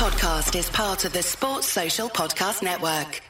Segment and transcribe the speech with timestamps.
[0.00, 3.20] podcast is part of the Sports Social Podcast Network.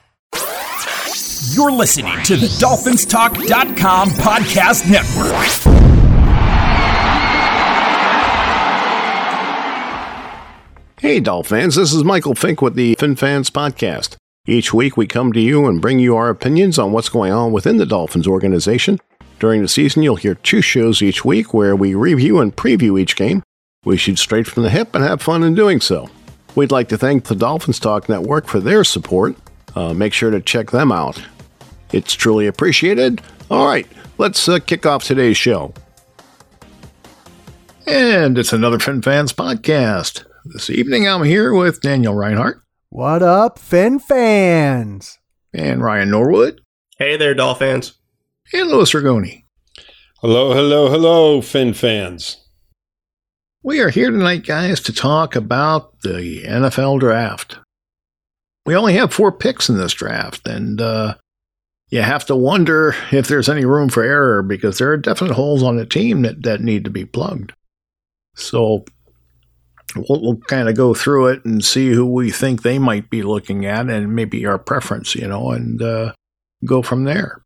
[1.53, 5.35] You're listening to the DolphinsTalk.com podcast network.
[11.01, 14.15] Hey, Dolphins, this is Michael Fink with the FinFans Podcast.
[14.47, 17.51] Each week we come to you and bring you our opinions on what's going on
[17.51, 19.01] within the Dolphins organization.
[19.41, 23.17] During the season, you'll hear two shows each week where we review and preview each
[23.17, 23.43] game.
[23.85, 26.09] We shoot straight from the hip and have fun in doing so.
[26.55, 29.37] We'd like to thank the Dolphins Talk Network for their support.
[29.75, 31.23] Uh, make sure to check them out.
[31.93, 33.23] It's truly appreciated.
[33.51, 33.87] All right,
[34.19, 35.73] let's uh, kick off today's show.
[37.87, 40.25] And it's another Fin Fans podcast.
[40.45, 42.61] This evening I'm here with Daniel Rinehard.
[42.89, 45.19] What up, Fin fans?
[45.53, 46.61] And Ryan Norwood.
[46.99, 47.95] Hey there, Dolphins.
[48.53, 49.45] And Louis Ragone.
[50.21, 52.37] Hello, hello, hello, Fin fans.
[53.63, 57.59] We are here tonight, guys, to talk about the NFL draft.
[58.65, 61.17] We only have four picks in this draft, and uh,
[61.91, 65.63] you have to wonder if there's any room for error because there are definite holes
[65.63, 67.53] on the team that, that need to be plugged.
[68.35, 68.87] So
[69.95, 73.23] we'll, we'll kind of go through it and see who we think they might be
[73.23, 76.13] looking at and maybe our preference, you know, and uh,
[76.65, 77.43] go from there.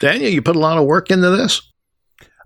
[0.00, 1.62] Daniel, you put a lot of work into this.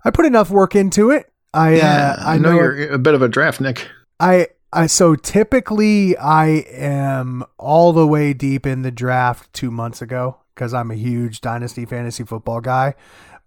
[0.05, 1.30] I put enough work into it.
[1.53, 3.85] I Yeah, uh, I know, you're a bit of a draftnik.
[4.19, 10.01] I I so typically I am all the way deep in the draft two months
[10.01, 12.95] ago because I'm a huge dynasty fantasy football guy.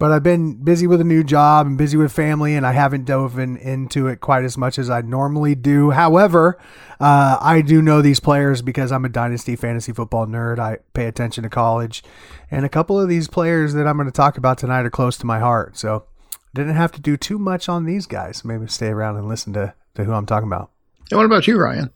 [0.00, 3.04] But I've been busy with a new job and busy with family, and I haven't
[3.04, 5.92] dove in, into it quite as much as I normally do.
[5.92, 6.58] However,
[6.98, 10.58] uh, I do know these players because I'm a dynasty fantasy football nerd.
[10.58, 12.02] I pay attention to college,
[12.50, 15.16] and a couple of these players that I'm going to talk about tonight are close
[15.18, 15.76] to my heart.
[15.78, 16.06] So
[16.54, 18.44] didn't have to do too much on these guys.
[18.44, 20.70] Maybe stay around and listen to, to who I'm talking about.
[21.10, 21.90] And what about you, Ryan?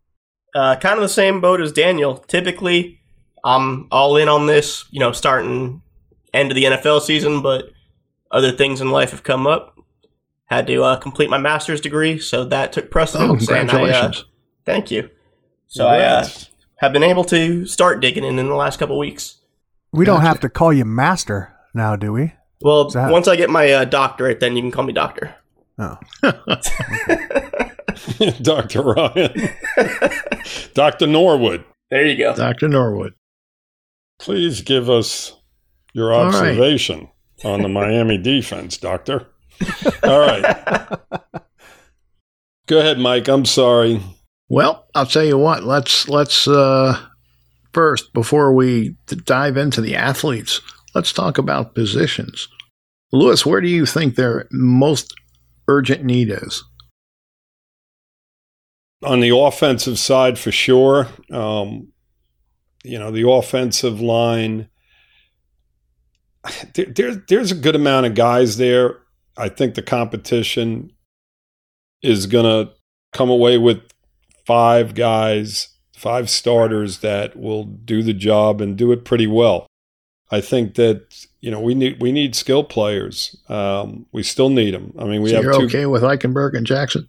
[0.55, 2.19] Uh, kind of the same boat as Daniel.
[2.19, 3.01] Typically,
[3.45, 5.83] I'm all in on this, you know, starting
[6.35, 7.71] end of the NFL season, but
[8.31, 9.77] other things in life have come up.
[10.47, 13.49] Had to uh, complete my master's degree, so that took Oh, precedence.
[13.49, 14.25] and I, uh, congratulations.
[14.65, 15.11] thank you.
[15.67, 16.29] So I uh,
[16.77, 19.37] have been able to start digging in in the last couple weeks.
[19.93, 22.33] We don't have to call you master now, do we?
[22.61, 25.35] Well, that- once I get my uh, doctorate, then you can call me doctor.
[25.79, 25.97] Oh,
[28.43, 28.83] Dr.
[28.83, 29.49] Ryan.
[30.75, 31.07] Dr.
[31.07, 32.35] Norwood, There you go.
[32.35, 32.69] Dr.
[32.69, 33.15] Norwood.
[34.19, 35.37] please give us
[35.95, 36.35] your All right.
[36.35, 37.09] observation
[37.45, 39.27] on the Miami defense, Doctor.
[40.03, 40.99] All right.
[42.67, 43.29] Go ahead, Mike.
[43.29, 44.01] I'm sorry.
[44.49, 45.65] Well, I'll tell you what.
[45.65, 46.99] Let's let's uh,
[47.73, 50.61] first before we dive into the athletes,
[50.95, 52.49] let's talk about positions.
[53.13, 55.15] Louis, where do you think their most
[55.67, 56.65] urgent need is?
[59.03, 61.07] On the offensive side, for sure.
[61.31, 61.93] Um,
[62.85, 64.69] you know, the offensive line,
[66.75, 68.99] there, there, there's a good amount of guys there.
[69.37, 70.91] I think the competition
[72.03, 72.73] is going to
[73.13, 73.83] come away with
[74.47, 79.67] five guys, five starters that will do the job and do it pretty well.
[80.31, 83.37] I think that you know we need we need skill players.
[83.49, 84.93] Um, we still need them.
[84.99, 85.67] I mean, we so have you're two.
[85.67, 87.09] okay with Eichenberg and Jackson?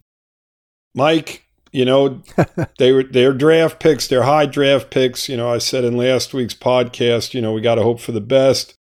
[0.95, 2.21] Mike, you know,
[2.77, 5.27] they were they're draft picks, they're high draft picks.
[5.27, 8.11] You know, I said in last week's podcast, you know, we got to hope for
[8.11, 8.73] the best.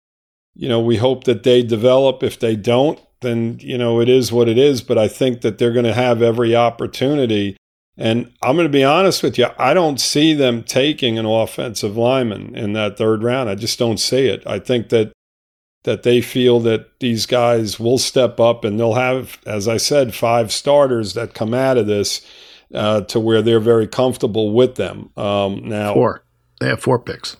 [0.55, 2.23] You know, we hope that they develop.
[2.23, 4.81] If they don't, then you know it is what it is.
[4.81, 7.57] But I think that they're going to have every opportunity.
[7.97, 11.97] And I'm going to be honest with you, I don't see them taking an offensive
[11.97, 13.49] lineman in that third round.
[13.49, 14.43] I just don't see it.
[14.45, 15.11] I think that
[15.83, 20.13] that they feel that these guys will step up and they'll have, as I said,
[20.13, 22.25] five starters that come out of this
[22.73, 25.09] uh, to where they're very comfortable with them.
[25.15, 26.23] Um, now, Four.
[26.59, 27.37] They have four picks.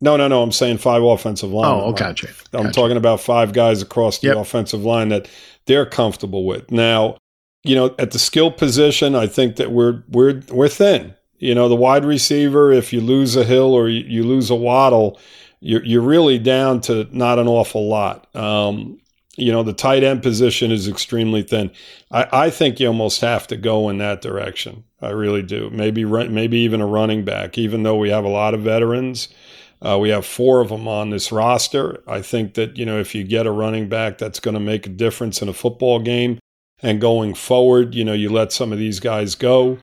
[0.00, 0.42] no, no, no.
[0.42, 1.66] I'm saying five offensive line.
[1.82, 2.28] Oh, gotcha.
[2.54, 2.72] I'm Gotcha.
[2.74, 4.36] talking about five guys across the Yep.
[4.38, 5.28] offensive line that
[5.66, 6.70] they're comfortable with.
[6.70, 7.18] Now,
[7.62, 11.14] you know, at the skill position, I think that we're we're we're thin.
[11.38, 15.18] You know, the wide receiver, if you lose a Hill or you, lose a Waddle,
[15.60, 18.34] you're you're really down to not an awful lot.
[18.36, 18.98] Um,
[19.36, 21.70] you know, the tight end position is extremely thin.
[22.10, 24.84] I, I think you almost have to go in that direction.
[25.00, 25.70] I really do.
[25.70, 29.28] Maybe maybe even a running back, even though we have a lot of veterans.
[29.82, 32.02] Uh, we have four of them on this roster.
[32.06, 34.84] I think that, you know, if you get a running back that's going to make
[34.84, 36.38] a difference in a football game
[36.82, 39.78] and going forward, you know, you let some of these guys go,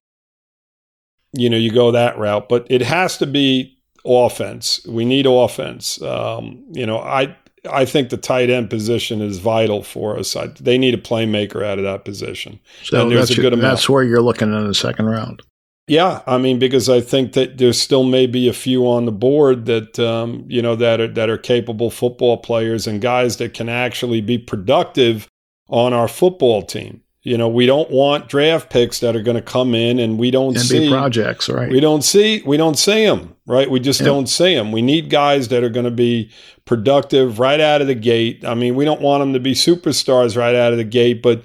[1.34, 2.50] you know, you go that route.
[2.50, 4.86] But it has to be offense.
[4.88, 6.02] We need offense.
[6.02, 7.36] Um, you know, I.
[7.70, 10.38] I think the tight end position is vital for us.
[10.38, 12.62] I, they need a playmaker out of that position.
[12.84, 13.74] So and there's that's, a good amount.
[13.74, 15.42] that's where you're looking in the second round.
[15.88, 19.12] Yeah, I mean, because I think that there still may be a few on the
[19.12, 23.54] board that um, you know that are that are capable football players and guys that
[23.54, 25.28] can actually be productive
[25.70, 27.02] on our football team.
[27.24, 30.32] You know, we don't want draft picks that are going to come in and we
[30.32, 31.70] don't And see projects, right?
[31.70, 34.06] we don't see we don't see them right we just Yeah.
[34.08, 36.30] don't see them we need guys that are going to be
[36.64, 40.36] productive right out of the gate i mean we don't want them to be superstars
[40.38, 41.42] right out of the gate but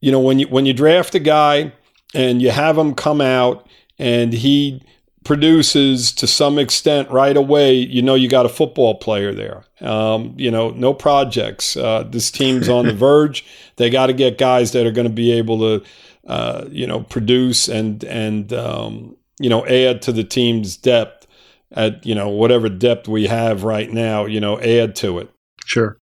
[0.00, 1.72] you know when you when you draft a guy
[2.14, 3.66] and you have him come out
[3.98, 4.82] and he
[5.24, 10.34] produces to some extent right away you know you got a football player there um,
[10.36, 13.44] you know no projects uh, this team's on the verge
[13.76, 15.84] they got to get guys that are going to be able to
[16.26, 21.26] uh, you know produce and and um, you know add to the team's depth
[21.72, 25.30] at you know whatever depth we have right now you know add to it
[25.70, 25.98] Sure.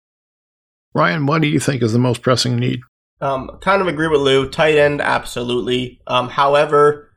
[0.94, 2.80] Ryan, what do you think is the most pressing need?
[3.22, 4.46] Um, kind of agree with Lou.
[4.48, 6.02] Tight end, absolutely.
[6.06, 7.10] Um, however,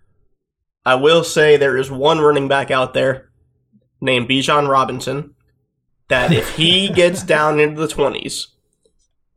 [0.88, 3.30] I will say there is one running back out there
[4.00, 5.36] named Bijan Robinson
[6.08, 8.48] that if he gets down into the 20s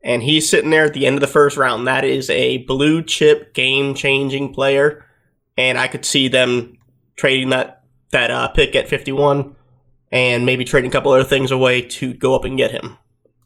[0.01, 3.03] and he's sitting there at the end of the first round, that is a blue
[3.03, 5.05] chip game changing player.
[5.59, 6.79] And I could see them
[7.17, 7.83] trading that,
[8.13, 9.57] that uh, pick at 51
[10.13, 12.97] and maybe trading a couple other things away to go up and get him.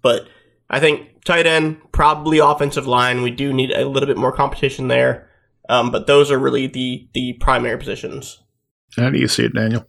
[0.02, 0.28] But
[0.68, 3.22] I think tight end, probably offensive line.
[3.22, 5.30] We do need a little bit more competition there.
[5.68, 8.42] Um, but those are really the the primary positions.
[8.96, 9.86] How do you see it, Daniel?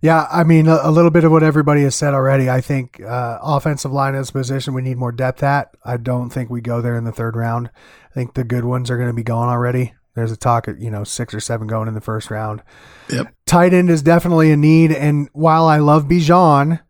[0.00, 2.50] Yeah, I mean, a, a little bit of what everybody has said already.
[2.50, 5.74] I think uh, offensive line is a position we need more depth at.
[5.82, 7.70] I don't think we go there in the third round.
[8.10, 9.94] I think the good ones are going to be gone already.
[10.14, 12.62] There's a talk of, you know, six or seven going in the first round.
[13.08, 13.34] Yep.
[13.46, 14.92] Tight end is definitely a need.
[14.92, 16.80] And while I love Bijan,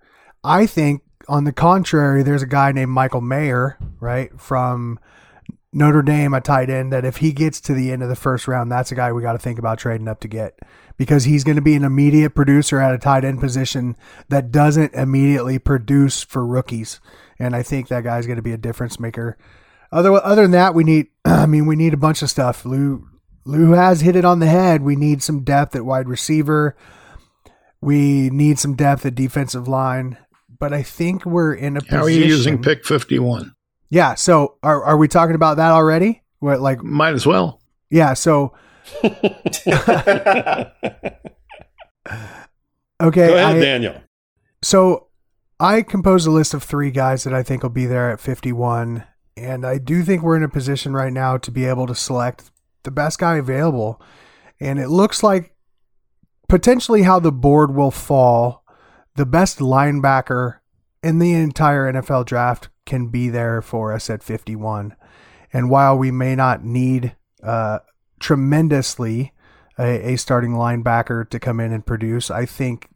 [0.43, 4.99] I think on the contrary, there's a guy named Michael Mayer, right, from
[5.76, 8.47] Notre Dame, a tight end, that if he gets to the end of the first
[8.47, 10.56] round, that's a guy we got to think about trading up to get
[10.97, 13.97] because he's going to be an immediate producer at a tight end position
[14.29, 17.00] that doesn't immediately produce for rookies.
[17.41, 19.37] And I think that guy's going to be a difference maker.
[19.91, 22.65] Other other than that, we need I mean we need a bunch of stuff.
[22.65, 23.09] Lou
[23.44, 24.82] Lou has hit it on the head.
[24.82, 26.76] We need some depth at wide receiver.
[27.81, 30.19] We need some depth at defensive line.
[30.56, 31.99] But I think we're in a position.
[31.99, 33.55] How are you using pick 51?
[33.90, 34.14] Yeah.
[34.14, 36.22] So are are we talking about that already?
[36.40, 37.60] What like Might as well.
[37.90, 38.14] yeah.
[38.14, 38.52] So
[39.04, 40.70] okay.
[43.28, 43.94] go ahead I- daniel
[44.62, 45.08] So
[45.60, 49.04] I composed a list of three guys that I think will be there at 51.
[49.36, 52.50] And I do think we're in a position right now to be able to select
[52.82, 54.00] the best guy available.
[54.60, 55.54] And it looks like
[56.48, 58.64] potentially how the board will fall.
[59.14, 60.58] The best linebacker
[61.04, 64.94] in the entire NFL draft can be there for us at 51.
[65.52, 67.81] And while we may not need uh,
[68.19, 69.32] tremendously
[69.78, 72.88] a, a starting linebacker to come in and produce, I think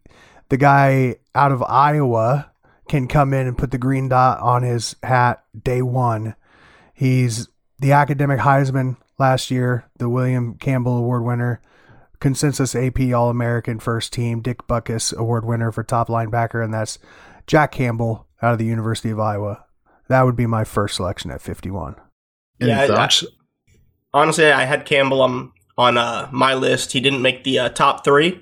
[0.48, 2.50] the guy out of Iowa
[2.88, 6.34] can come in and put the green dot on his hat day one.
[6.94, 7.48] He's
[7.78, 11.60] the academic Heisman last year, the William Campbell Award winner,
[12.18, 16.98] consensus AP All American first team, Dick Butkus Award winner for top linebacker, and that's
[17.46, 19.64] Jack Campbell out of the University of Iowa.
[20.08, 21.96] That would be my first selection at 51.
[22.60, 23.24] Any Yeah, I- thoughts?
[24.14, 26.92] Honestly, I had Campbell on on uh, my list.
[26.92, 28.40] He didn't make the uh, top three,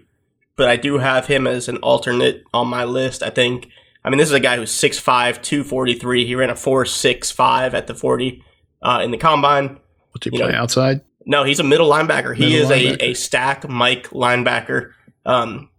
[0.56, 3.22] but I do have him as an alternate on my list.
[3.22, 3.68] I think.
[4.04, 6.24] I mean, this is a guy who's 6'5", 243.
[6.26, 8.44] He ran a four six five at the forty
[8.80, 9.80] uh, in the combine.
[10.12, 11.00] What's he you play know- outside?
[11.28, 12.36] No, he's a middle linebacker.
[12.36, 13.00] He is linebacker.
[13.02, 14.92] a, a stack Mike linebacker.
[15.26, 15.70] Um,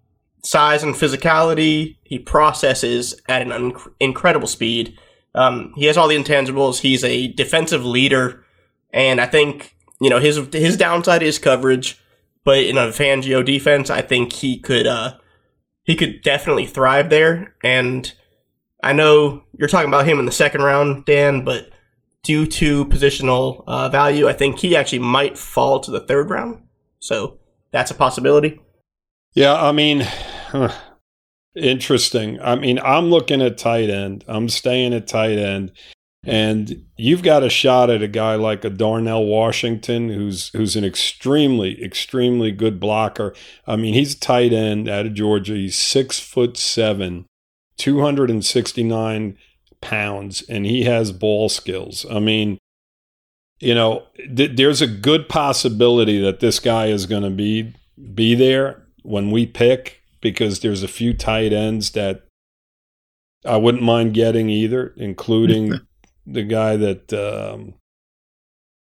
[0.43, 4.99] size and physicality, he processes at an un- incredible speed.
[5.37, 6.79] Um, he has all the intangibles.
[6.79, 8.43] He's a defensive leader,
[8.91, 12.01] and I think you know his his downside is coverage.
[12.43, 15.17] But in a Fangio defense, I think he could uh,
[15.83, 17.55] he could definitely thrive there.
[17.63, 18.11] And
[18.83, 21.69] I know you're talking about him in the second round, Dan, but
[22.23, 26.61] due to positional uh, value, I think he actually might fall to the third round.
[26.99, 27.39] So
[27.71, 28.61] that's a possibility.
[29.33, 30.71] Yeah, I mean, huh,
[31.57, 32.39] interesting.
[32.41, 34.23] I mean, I'm looking at tight end.
[34.27, 35.71] I'm staying at tight end,
[36.25, 40.85] and you've got a shot at a guy like a Darnell Washington, who's who's an
[40.85, 43.33] extremely, extremely good blocker.
[43.65, 45.53] I mean, he's a tight end out of Georgia.
[45.53, 47.25] He's six foot seven,
[47.77, 49.37] two hundred and sixty nine
[49.81, 52.05] pounds, and he has ball skills.
[52.09, 52.57] I mean.
[53.59, 54.03] You know,
[54.35, 57.73] th- there's a good possibility that this guy is going to be
[58.13, 62.23] be there when we pick because there's a few tight ends that
[63.45, 65.79] I wouldn't mind getting either, including
[66.25, 67.75] the guy that um,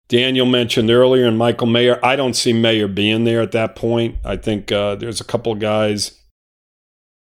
[0.07, 1.99] Daniel mentioned earlier and Michael Mayer.
[2.03, 4.17] I don't see Mayer being there at that point.
[4.25, 6.19] I think uh, there's a couple guys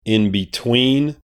[0.05, 1.17] in between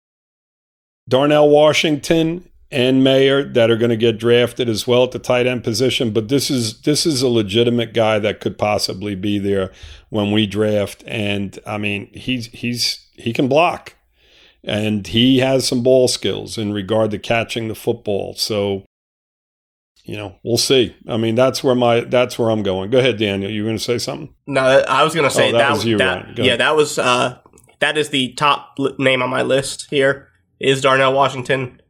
[1.08, 5.46] Darnell Washington and Mayer that are going to get drafted as well at the tight
[5.46, 6.12] end position.
[6.12, 9.70] But this is this is a legitimate guy that could possibly be there
[10.10, 11.04] when we draft.
[11.06, 13.94] And I mean, he's he's he can block,
[14.64, 18.34] and he has some ball skills in regard to catching the football.
[18.34, 18.84] So.
[20.06, 20.94] You know, we'll see.
[21.08, 22.90] I mean, that's where my that's where I'm going.
[22.90, 23.50] Go ahead, Daniel.
[23.50, 24.34] You were going to say something?
[24.46, 26.34] No, I was going to say Oh, that that, was you, that- Ryan.
[26.36, 26.60] Yeah, ahead.
[26.60, 27.38] that was uh,
[27.80, 29.86] that is the top name on my list.
[29.88, 30.28] Here
[30.60, 31.80] is Darnell Washington.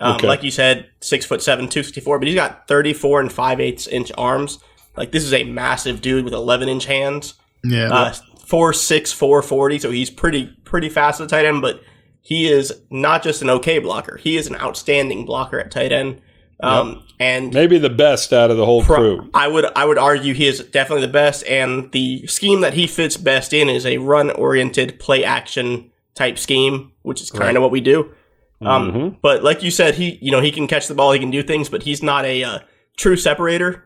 [0.00, 0.26] Um, Okay.
[0.28, 3.32] Like you said, six foot seven, two sixty four, but he's got thirty four and
[3.32, 4.58] five eighths inch arms.
[4.96, 7.34] Like this is a massive dude with eleven inch hands.
[7.64, 7.92] Yeah.
[7.92, 8.14] Uh,
[8.46, 11.62] four six four forty, so he's pretty pretty fast at tight end.
[11.62, 11.82] But
[12.20, 16.20] he is not just an okay blocker; he is an outstanding blocker at tight end.
[16.60, 19.30] Um, And Maybe the best out of the whole Pro- crew.
[19.34, 22.86] I would I would argue he is definitely the best, and the scheme that he
[22.86, 27.62] fits best in is a run oriented play action type scheme, which is kind of
[27.62, 28.12] what we do.
[28.60, 29.16] Um, Mhm.
[29.22, 31.42] But like you said, he you know he can catch the ball, he can do
[31.42, 32.58] things, but he's not a uh,
[32.96, 33.84] true separator,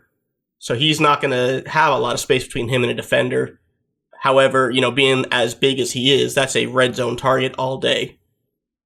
[0.58, 3.60] so he's not going to have a lot of space between him and a defender.
[4.20, 7.76] However, you know, being as big as he is, that's a red zone target all
[7.78, 8.18] day.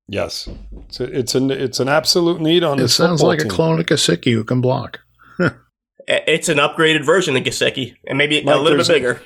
[0.08, 0.48] Yes,
[0.88, 2.92] it's a, it's an it's an absolute need on the case.
[2.92, 5.00] it sounds football like a clone of Gesicki who can block.
[6.08, 9.22] It's an upgraded version of Gesicki, and maybe Mike, a little bit there's- bigger.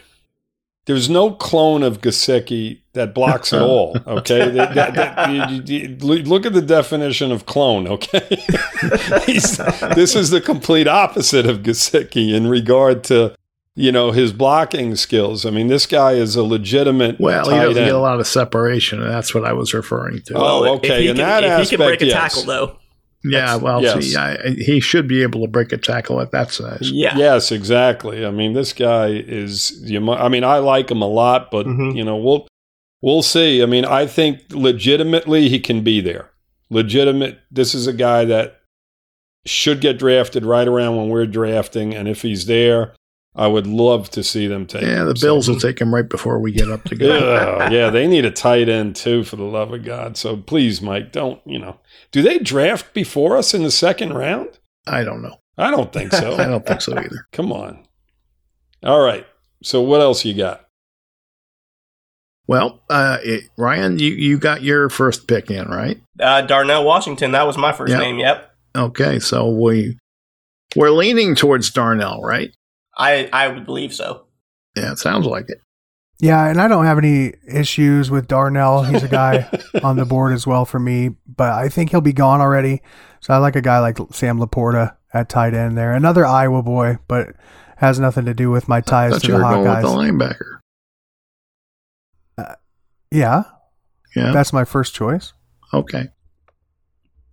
[0.86, 3.96] There's no clone of Gesicki that blocks at all.
[4.06, 7.86] Okay, That- that- that- you- you- you- look at the definition of clone.
[7.86, 8.20] Okay,
[9.26, 13.34] this is the complete opposite of Gesicki in regard to
[13.76, 15.46] you know his blocking skills.
[15.46, 17.20] I mean, this guy is a legitimate.
[17.20, 17.86] Well, he tight doesn't end.
[17.86, 20.34] get a lot of separation, and that's what I was referring to.
[20.34, 22.34] Oh, Well, okay, he, in can, that if he can break a yes.
[22.34, 22.76] tackle, though,
[23.22, 24.04] yeah, well, yes.
[24.04, 26.90] see, I, he should be able to break a tackle at that size.
[26.90, 27.16] yeah.
[27.16, 28.24] Yes, exactly.
[28.26, 29.72] I mean, this guy is.
[29.88, 31.94] You, mu- I mean, I like him a lot, but Mhm.
[31.96, 32.48] you know, we'll
[33.02, 33.62] we'll see.
[33.62, 36.30] I mean, I think legitimately he can be there.
[36.70, 37.40] Legitimate.
[37.50, 38.60] This is a guy that
[39.46, 42.94] should get drafted right around when we're drafting, and if he's there,
[43.34, 44.82] I would love to see them take.
[44.82, 45.08] Yeah, him.
[45.08, 47.06] the So- Bills will take him right before we get up to go.
[47.16, 50.16] Ugh, yeah, they need a tight end too, for the love of God.
[50.16, 51.40] So please, Mike, don't.
[51.46, 51.80] You know,
[52.12, 54.58] do they draft before us in the second round?
[54.86, 55.36] I don't know.
[55.56, 56.34] I don't think so.
[56.38, 57.26] I don't think so either.
[57.32, 57.86] Come on.
[58.82, 59.26] All right.
[59.62, 60.66] So what else you got?
[62.50, 66.00] Well, uh, it, Ryan, you, you got your first pick in, right?
[66.18, 68.00] Uh, Darnell Washington, that was my first Yeah.
[68.00, 68.18] name.
[68.18, 68.52] Yep.
[68.74, 69.96] Okay, so we
[70.74, 72.50] we're leaning towards Darnell, right?
[72.98, 74.24] I, I would believe so.
[74.76, 75.58] Yeah, it sounds like it.
[76.18, 78.82] Yeah, and I don't have any issues with Darnell.
[78.82, 79.48] He's a guy
[79.84, 82.82] on the board as well for me, but I think he'll be gone already.
[83.20, 85.92] So I like a guy like Sam Laporta at tight end there.
[85.92, 87.28] Another Iowa boy, but
[87.76, 89.88] has nothing to do with my ties thought to you the were going with the
[89.88, 90.59] linebacker.
[93.10, 93.42] Yeah,
[94.14, 94.32] Yeah.
[94.32, 95.32] that's my first choice.
[95.72, 96.08] okay.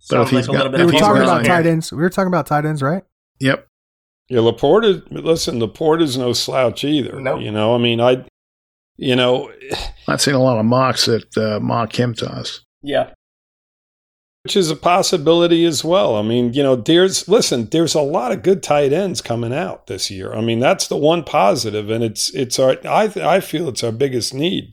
[0.00, 1.92] Sounds if he's like got- little bit We of were talking about tight ends.
[1.92, 3.02] We were talking about tight ends, right?
[3.40, 3.66] Yep.
[4.30, 5.02] Yeah, Laporta.
[5.10, 7.20] Listen, Laporta is no slouch either.
[7.20, 7.40] Nope.
[7.42, 8.24] You know, I mean, I,
[8.96, 9.50] you know,
[10.06, 12.60] I've seen a lot of mocks that uh, mock him to us.
[12.82, 13.10] Yeah.
[14.44, 16.16] which is a possibility as well.
[16.16, 19.88] I mean, you know, there's listen, there's a lot of good tight ends coming out
[19.88, 20.32] this year.
[20.32, 23.92] I mean, that's the one positive, and it's it's our I I feel it's our
[23.92, 24.72] biggest need.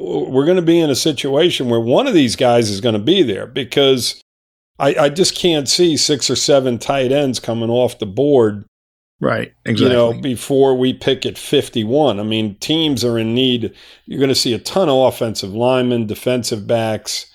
[0.00, 2.98] We're going to be in a situation where one of these guys is going to
[2.98, 4.20] be there because
[4.78, 8.64] I, I just can't see six or seven tight ends coming off the board
[9.20, 9.52] Right.
[9.64, 9.86] Exactly.
[9.86, 12.20] You know, before we pick at 51.
[12.20, 13.74] I mean, teams are in need.
[14.06, 17.26] You're going to see a ton of offensive linemen, defensive backs,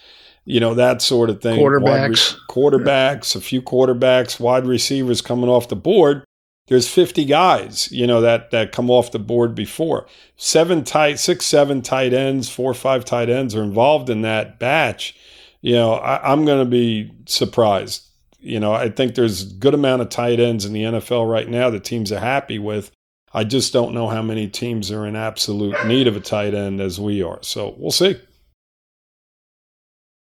[0.46, 1.60] you know, that sort of thing.
[1.60, 2.38] Wide re- Quarterbacks.
[2.50, 6.24] quarterbacks, a few quarterbacks, wide receivers coming off the board.
[6.67, 10.08] There's 50 guys, you know, that that come off the board before.
[10.38, 15.15] Seven tight, six, seven tight ends, four five tight ends are involved in that batch.
[15.62, 18.10] You know, I, I'm going to be surprised
[18.43, 21.48] you know, I think there's a good amount of tight ends in the NFL right
[21.48, 22.91] now that teams are happy with.
[23.34, 26.82] I just don't know how many teams are in absolute need of a tight end
[26.82, 27.39] as we are.
[27.41, 28.20] So we'll see.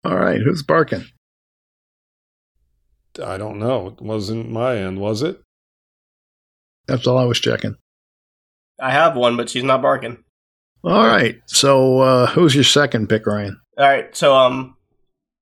[0.05, 0.39] All right.
[0.39, 1.05] Who's barking?
[3.23, 3.87] I don't know.
[3.87, 5.41] It wasn't my end, was it?
[6.87, 7.75] That's all I was checking.
[8.79, 10.23] I have one, but she's not barking.
[10.83, 11.41] All right.
[11.47, 13.59] So uh, who's your second pick, Ryan?
[13.77, 14.15] All right.
[14.15, 14.77] So, um,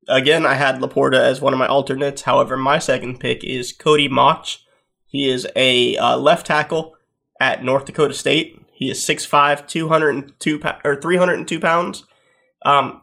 [0.07, 2.23] again, I had Laporta as one of my alternates.
[2.23, 4.59] However, my second pick is Cody Mauch.
[5.05, 6.95] He is a uh, left tackle
[7.39, 8.61] at North Dakota State.
[8.73, 12.05] He is 6'5", 202 pa- or 302 pounds.
[12.65, 13.01] Um,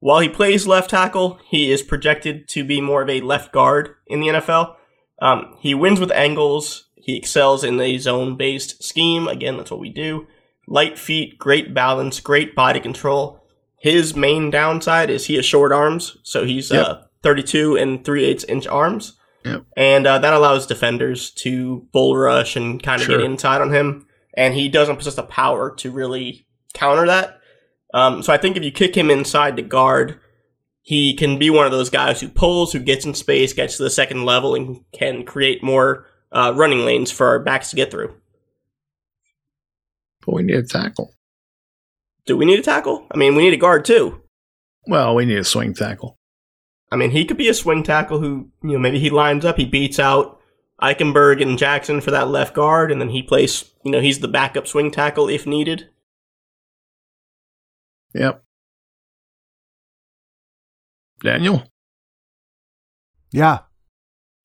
[0.00, 3.94] while he plays left tackle, he is projected to be more of a left guard
[4.08, 4.74] in the NFL.
[5.20, 6.88] Um, he wins with angles.
[7.02, 9.26] He excels in a zone based scheme.
[9.28, 10.26] Again, that's what we do.
[10.68, 13.40] Light feet, great balance, great body control.
[13.78, 16.86] His main downside is he has short arms, so he's Yep.
[16.86, 19.14] uh, 32 and 3 8 inch arms.
[19.44, 19.64] Yep.
[19.76, 23.18] And uh, that allows defenders to bull rush and kind of Sure.
[23.18, 24.06] get inside on him.
[24.34, 27.40] And he doesn't possess the power to really counter that.
[27.92, 30.18] Um, so I think if you kick him inside to guard,
[30.80, 33.82] he can be one of those guys who pulls, who gets in space, gets to
[33.82, 37.90] the second level, and can create more uh, running lanes for our backs to get
[37.90, 38.14] through.
[40.24, 41.14] But we need a tackle.
[42.26, 43.06] Do we need a tackle?
[43.12, 44.22] I mean, we need a guard too.
[44.86, 46.18] Well, we need a swing tackle.
[46.90, 49.56] I mean, he could be a swing tackle who, you know, maybe he lines up,
[49.56, 50.38] he beats out
[50.80, 54.28] Eichenberg and Jackson for that left guard, and then he plays, you know, he's the
[54.28, 55.88] backup swing tackle if needed.
[58.14, 58.42] Yep.
[61.22, 61.62] Daniel,
[63.30, 63.60] Yeah.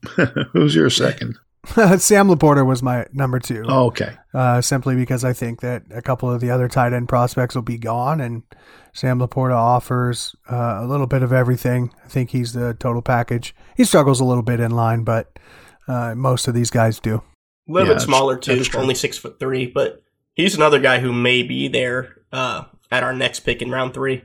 [0.54, 1.38] who's your second?
[1.98, 3.64] Sam Laporta was my number two.
[3.68, 4.16] Oh, okay.
[4.34, 7.62] uh, simply because I think that a couple of the other tight end prospects will
[7.62, 8.44] be gone, and
[8.94, 11.94] Sam Laporta offers uh, a little bit of everything.
[12.04, 13.54] I think he's the total package.
[13.76, 15.38] He struggles a little bit in line, but
[15.88, 17.16] uh, most of these guys do.
[17.68, 20.02] A little Yeah, bit smaller too, only six foot three, but
[20.34, 24.24] he's another guy who may be there uh, at our next pick in round three.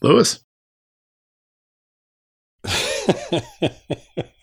[0.00, 0.42] Louis?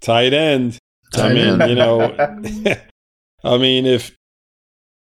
[0.00, 0.78] Tight end.
[1.14, 1.70] I Tight mean, end.
[1.70, 2.14] you know,
[3.44, 4.16] I mean, if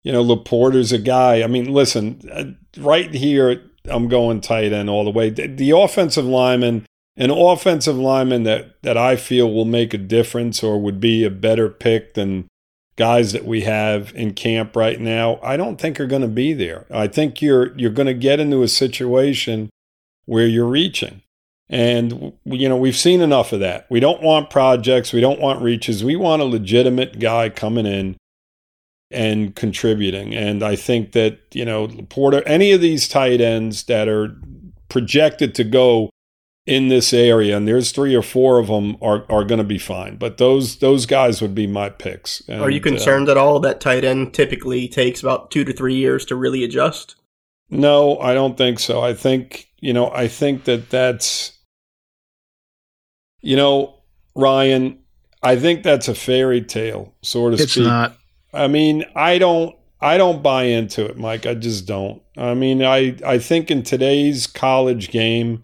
[0.03, 1.43] you know Laporta's a guy.
[1.43, 5.31] I mean, listen, uh, right here, I'm going tight end all the way.
[5.31, 10.63] The, the offensive lineman, an offensive lineman that that I feel will make a difference
[10.63, 12.49] or would be a better pick than
[12.97, 15.39] guys that we have in camp right now.
[15.43, 16.87] I don't think are going to be there.
[16.91, 19.71] I think you're you're going to get into a situation
[20.27, 21.23] where you're reaching.
[21.73, 23.87] And you know we've seen enough of that.
[23.89, 25.13] We don't want projects.
[25.13, 26.05] We don't want reaches.
[26.05, 28.17] We want a legitimate guy coming in
[29.11, 30.35] and contributing.
[30.35, 34.37] And I think that you know Porter, any of these tight ends that are
[34.89, 36.11] projected to go
[36.67, 39.79] in this area, and there's three or four of them are are going to be
[39.79, 40.17] fine.
[40.17, 42.43] But those those guys would be my picks.
[42.49, 45.73] Are you And, uh, concerned at all that tight end typically takes about two to
[45.73, 47.15] three years to really adjust?
[47.71, 49.01] No, I don't think so.
[49.01, 51.53] I think, you know, I think that that's,
[53.41, 53.95] you know,
[54.35, 54.99] Ryan,
[55.43, 57.61] I think that's a fairy tale, sort of.
[57.61, 57.85] It's speak.
[57.85, 58.17] not.
[58.53, 61.47] I mean, I don't, I don't buy into it, Mike.
[61.47, 62.23] I just don't.
[62.37, 65.63] I mean, I, I think in today's college game,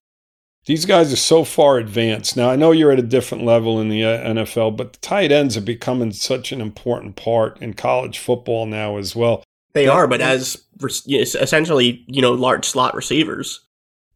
[0.66, 2.36] these guys are so far advanced.
[2.36, 5.32] Now, I know you're at a different level in the uh, NFL, but the tight
[5.32, 9.44] ends are becoming such an important part in college football now as well.
[9.74, 13.65] They are, but as essentially, you know, large slot receivers.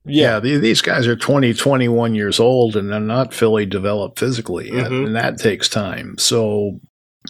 [0.04, 4.66] Yeah, the, these guys are 20, 21 years old and they're not fully developed physically
[4.72, 5.06] yet, Mhm.
[5.06, 6.16] and that takes time.
[6.18, 6.80] So,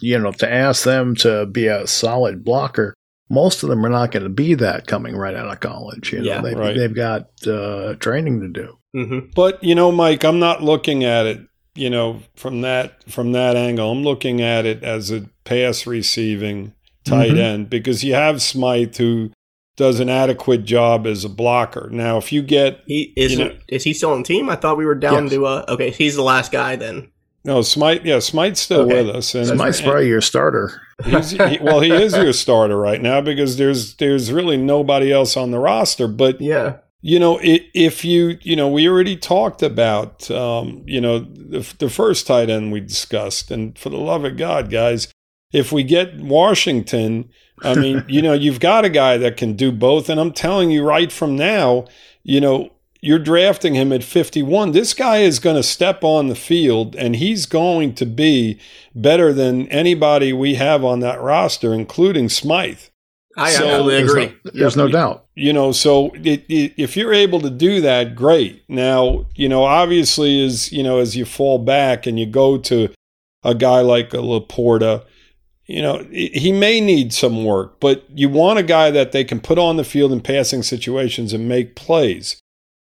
[0.01, 2.93] you know, to ask them to be a solid blocker,
[3.29, 6.13] most of them are not going to be that coming right out of college.
[6.13, 6.77] You know, Yeah, they've, right.
[6.77, 8.77] they've got uh, training to do.
[8.93, 11.39] hmm But you know, Mike, I'm not looking at it,
[11.75, 13.91] you know, from that from that angle.
[13.91, 16.73] I'm looking at it as a pass receiving
[17.05, 17.37] tight Mhm.
[17.37, 19.31] end because you have Smythe who
[19.81, 21.89] does an adequate job as a blocker.
[21.91, 23.31] Now, if you get He is.
[23.33, 24.49] You know- is he still on the team?
[24.49, 25.33] I thought we were down Yes.
[25.33, 25.45] to.
[25.45, 27.09] Uh, okay, he's the last guy then.
[27.43, 28.05] no Smythe.
[28.05, 29.03] yeah, Smythe's still Okay.
[29.03, 30.79] with us, and That's my probably your starter.
[31.03, 35.35] He's, he, well, he is your starter right now because there's there's really nobody else
[35.35, 36.07] on the roster.
[36.07, 36.75] But Yeah.
[37.01, 41.65] you know, i if you you know, we already talked about um, you know the,
[41.79, 45.07] the first tight end we discussed, and for the love of God, guys,
[45.51, 47.29] if we get Washington,
[47.61, 50.71] I mean, you know, you've got a guy that can do both, and I'm telling
[50.71, 51.85] you right from now,
[52.23, 52.71] you know.
[53.03, 54.73] You're drafting him at 51.
[54.73, 58.59] This guy is going to step on the field and he's going to be
[58.93, 62.77] better than anybody we have on that roster, including Smythe.
[63.35, 64.25] I So- absolutely There's agree.
[64.45, 65.25] no, there's no doubt.
[65.33, 68.61] You know, so it, it, if you're able to do that, great.
[68.69, 72.89] Now, you know, obviously, as you know, as you fall back and you go to
[73.43, 75.05] a guy like a Laporta,
[75.71, 79.23] you know, he he may need some work, but you want a guy that they
[79.23, 82.37] can put on the field in passing situations and make plays.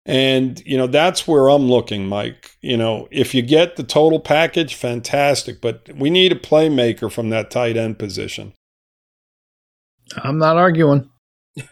[0.05, 2.51] And, you know, that's where I'm looking, Mike.
[2.61, 7.29] You know, if you get the total package, fantastic, but we need a playmaker from
[7.31, 8.53] that tight end position.
[10.23, 11.09] I'm not arguing.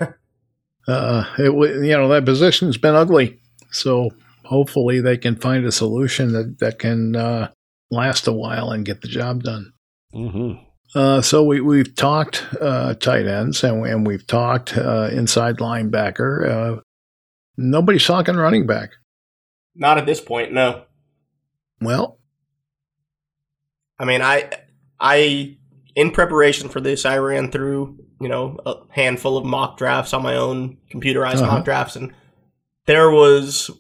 [0.88, 1.54] uh, it
[1.86, 4.10] you know that position's been ugly, so
[4.46, 7.52] hopefully they can find a solution that that can uh,
[7.92, 9.74] last a while and get the job done.
[10.12, 10.54] hmm
[10.96, 16.50] Uh, so we we've talked uh, tight ends and, and we've talked uh, inside linebacker.
[16.78, 16.82] Uh,
[17.58, 18.92] nobody's talking running back.
[19.76, 20.84] Not at this point, no.
[21.82, 22.20] Well,
[23.98, 24.52] I mean, I
[25.00, 25.58] I
[25.96, 30.22] in preparation for this, I ran through you know a handful of mock drafts on
[30.22, 31.56] my own computerized Uh-huh.
[31.58, 32.14] mock drafts, and
[32.86, 33.72] there was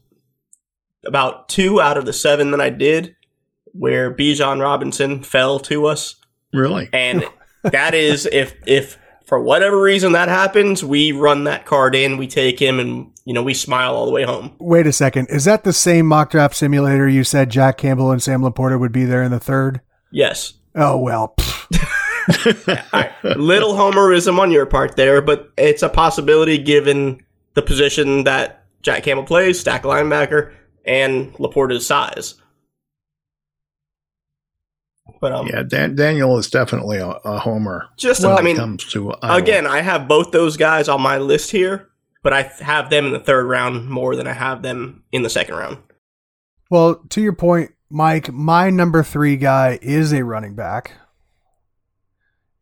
[1.06, 3.16] about two out of the seven that I did
[3.74, 6.16] where Bijan Robinson fell to us,
[6.54, 6.90] Really?
[6.94, 7.26] and
[7.64, 12.28] that is if if for whatever reason that happens, we run that card in, we
[12.28, 14.56] take him, and you know we smile all the way home.
[14.60, 15.28] Wait a second.
[15.30, 18.92] Is that the same mock draft simulator you said Jack Campbell and Sam Laporta would
[18.92, 19.82] be there in the third?
[20.12, 20.54] Yes.
[20.76, 21.34] Oh well.
[21.38, 21.50] pfft.
[23.38, 27.22] little homerism on your part there, but it's a possibility given
[27.54, 30.54] the position that Jack Campbell plays, stack linebacker,
[30.86, 32.36] and Laporta's size.
[35.24, 37.88] But um, Yeah, Dan- Daniel is definitely a, a homer.
[37.96, 39.38] just Well- I when it mean, comes to Iowa.
[39.38, 41.88] again, I have both those guys on my list here,
[42.24, 45.30] but I have them in the third round more than I have them in the
[45.30, 45.78] second round.
[46.70, 50.92] Well, to your point, Mike, my number three guy is a running back.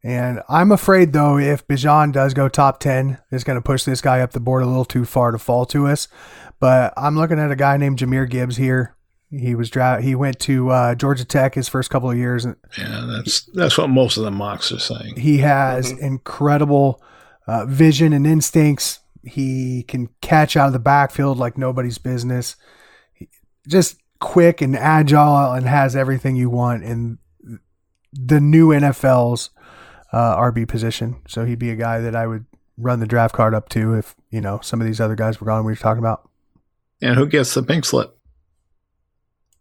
[0.03, 4.01] And I'm afraid, though, if Bijan does go top 10, it's going to push this
[4.01, 6.07] guy up the board a little too far to fall to us.
[6.59, 8.95] But I'm looking at a guy named Jahmyr Gibbs here.
[9.31, 12.43] He was dra- He went to uh, Georgia Tech his first couple of years.
[12.45, 15.15] And yeah, that's that's what most of the mocks are saying.
[15.15, 17.01] he has incredible
[17.47, 18.99] uh, vision and instincts.
[19.23, 22.55] He can catch out of the backfield like nobody's business.
[23.13, 23.29] He-
[23.67, 27.17] Just quick and agile and has everything you want in
[28.13, 29.49] the new NFL's
[30.11, 31.21] uh, RB position.
[31.27, 32.45] So he'd be a guy that I would
[32.77, 35.45] run the draft card up to if, you know, some of these other guys were
[35.47, 36.29] gone we were talking about.
[37.01, 38.17] And who gets the pink slip?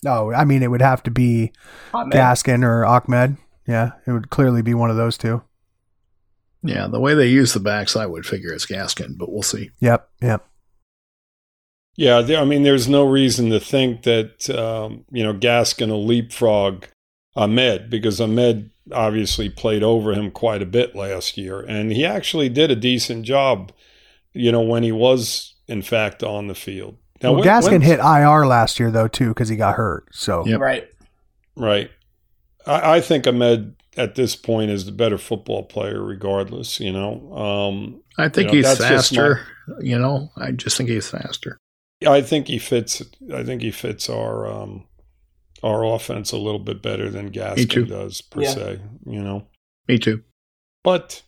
[0.02, 1.52] No, I mean, it would have to be
[1.92, 3.36] Gaskin or Ahmed.
[3.66, 5.42] Yeah, it would clearly be one of those two.
[6.62, 9.70] Yeah, the way they use the backs, I would figure it's Gaskin, but we'll see.
[9.80, 10.46] Yep, yep.
[11.96, 16.06] Yeah, there, I mean, there's no reason to think that um, you know Gaskin will
[16.06, 16.86] leapfrog
[17.36, 22.48] Ahmed because Ahmed obviously played over him quite a bit last year, and he actually
[22.48, 23.72] did a decent job.
[24.32, 26.96] You know, when he was in fact on the field.
[27.22, 30.06] Now, well, when- Gaskin when- hit IR last year though too because he got hurt.
[30.12, 30.60] So Yep.
[30.60, 30.88] Right.
[31.56, 31.90] right.
[32.66, 36.78] I, I think Ahmed at this point is the better football player, regardless.
[36.80, 39.46] You know, um, I think You know, he's that's just faster.
[39.80, 41.58] You know, I just think he's faster.
[42.06, 43.02] I think he fits.
[43.34, 44.84] I think he fits our um,
[45.62, 47.40] our offense a little bit better than too.
[47.40, 48.54] Gaskin does per Yeah.
[48.54, 48.80] se.
[49.06, 49.46] You know,
[49.88, 50.22] Me too.
[50.84, 51.22] but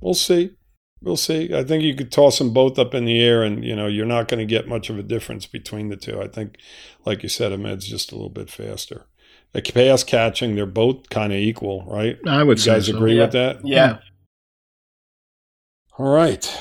[0.00, 0.52] we'll see.
[1.02, 1.54] We'll see.
[1.54, 4.04] I think you could toss them both up in the air, and you know you're
[4.06, 6.20] not going to get much of a difference between the two.
[6.20, 6.58] I think,
[7.06, 9.06] like you said, Ahmed's just a little bit faster.
[9.52, 12.18] The pass catching, they're both kind of equal, right?
[12.26, 12.96] I would You say guys so.
[12.96, 13.22] agree Yeah.
[13.22, 13.66] with that?
[13.66, 13.98] Yeah.
[15.98, 16.58] All right.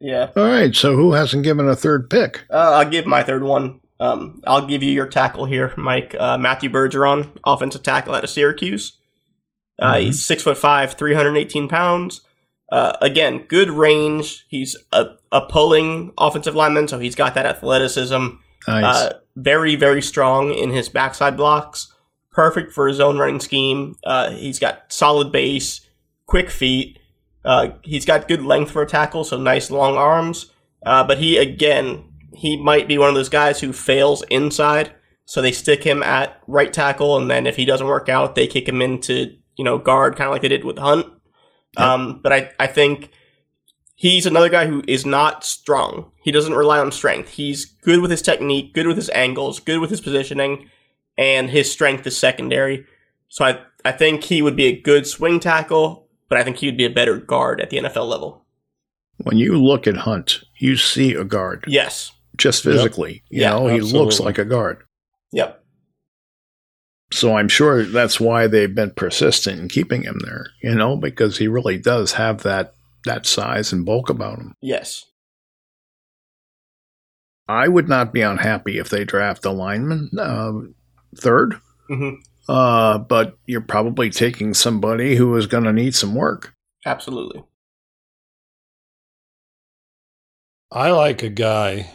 [0.00, 0.30] Yeah.
[0.36, 0.74] All right.
[0.74, 2.44] So who hasn't given a third pick?
[2.50, 3.80] Uh, I'll give my third one.
[4.00, 6.14] Um, I'll give you your tackle here, Mike.
[6.18, 8.92] Uh, Matthew Bergeron, offensive tackle out of Syracuse.
[9.78, 12.20] Uh, He's six foot five, three hundred eighteen pounds.
[12.70, 14.44] Uh, again, good range.
[14.48, 18.26] He's a, a pulling offensive lineman, so he's got that athleticism.
[18.66, 18.84] Nice.
[18.84, 21.92] Uh, very, very strong in his backside blocks.
[22.30, 23.96] Perfect for his own running scheme.
[24.04, 25.80] Uh, he's got solid base,
[26.26, 26.98] quick feet.
[27.44, 30.52] Uh, he's got good length for a tackle, so nice long arms.
[30.84, 32.04] Uh, but he, again,
[32.34, 34.92] he might be one of those guys who fails inside.
[35.24, 38.46] So they stick him at right tackle, and then if he doesn't work out, they
[38.46, 41.06] kick him into, you know, guard, kind of like they did with Hunt.
[41.78, 43.10] Um, but I, I think
[43.94, 46.10] he's another guy who is not strong.
[46.22, 47.30] He doesn't rely on strength.
[47.30, 50.68] He's good with his technique, good with his angles, good with his positioning,
[51.16, 52.86] and his strength is secondary.
[53.28, 56.66] So I, I think he would be a good swing tackle, but I think he
[56.66, 58.44] would be a better guard at the NFL level.
[59.18, 62.12] when you look at Hunt, you see a guard Yes.
[62.36, 63.22] just physically.
[63.30, 64.82] You Yeah, know, he looks like a guard.
[65.32, 65.64] Yep.
[67.10, 70.46] So I'm sure that's why they've been persistent in keeping him there.
[70.62, 74.54] You know, because he really does have that that size and bulk about him.
[74.60, 75.04] Yes.
[77.48, 80.52] I would not be unhappy if they draft a lineman uh,
[81.16, 81.54] third.
[81.88, 82.16] hmm
[82.48, 86.54] Uh, but you're probably taking somebody who is going to need some work.
[86.84, 87.42] Absolutely.
[90.70, 91.90] I like a guy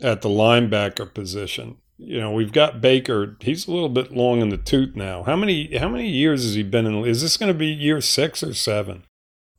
[0.00, 1.78] at the linebacker position.
[1.98, 3.36] You know, we've got Baker.
[3.40, 5.22] He's a little bit long in the tooth now.
[5.22, 6.94] How many how many years has he been in?
[7.06, 9.04] Is this going to be year six or seven?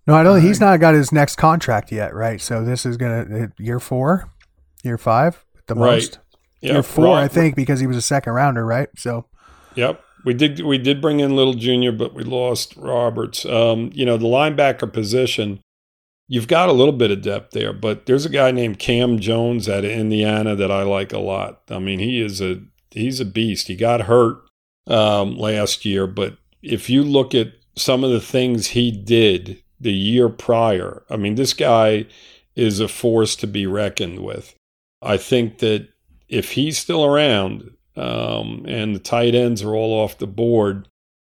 [0.06, 0.42] No, I don't.
[0.42, 2.40] He's not got his next contract yet, right?
[2.40, 4.32] So this is gonna uh, year four,
[4.84, 5.96] year five the Right.
[5.96, 6.20] most.
[6.62, 8.90] Yeah, year four, I think, because he was a second rounder, right?
[8.98, 9.26] So
[9.76, 10.02] Yep.
[10.26, 13.46] We did we did bring in Little Junior, but we lost Roberts.
[13.46, 15.60] Um, you know, the linebacker position,
[16.28, 19.68] you've got a little bit of depth there, but there's a guy named Cam Jones
[19.70, 21.62] out of Indiana that I like a lot.
[21.70, 22.62] I mean, he is a
[22.92, 23.68] he's a beast.
[23.68, 24.38] He got hurt
[24.88, 26.08] um, last year.
[26.08, 31.18] But if you look at some of the things he did the year prior, I
[31.18, 32.06] mean, this guy
[32.56, 34.56] is a force to be reckoned with.
[35.02, 35.90] I think that
[36.28, 40.88] if he's still around um, and the tight ends are all off the board,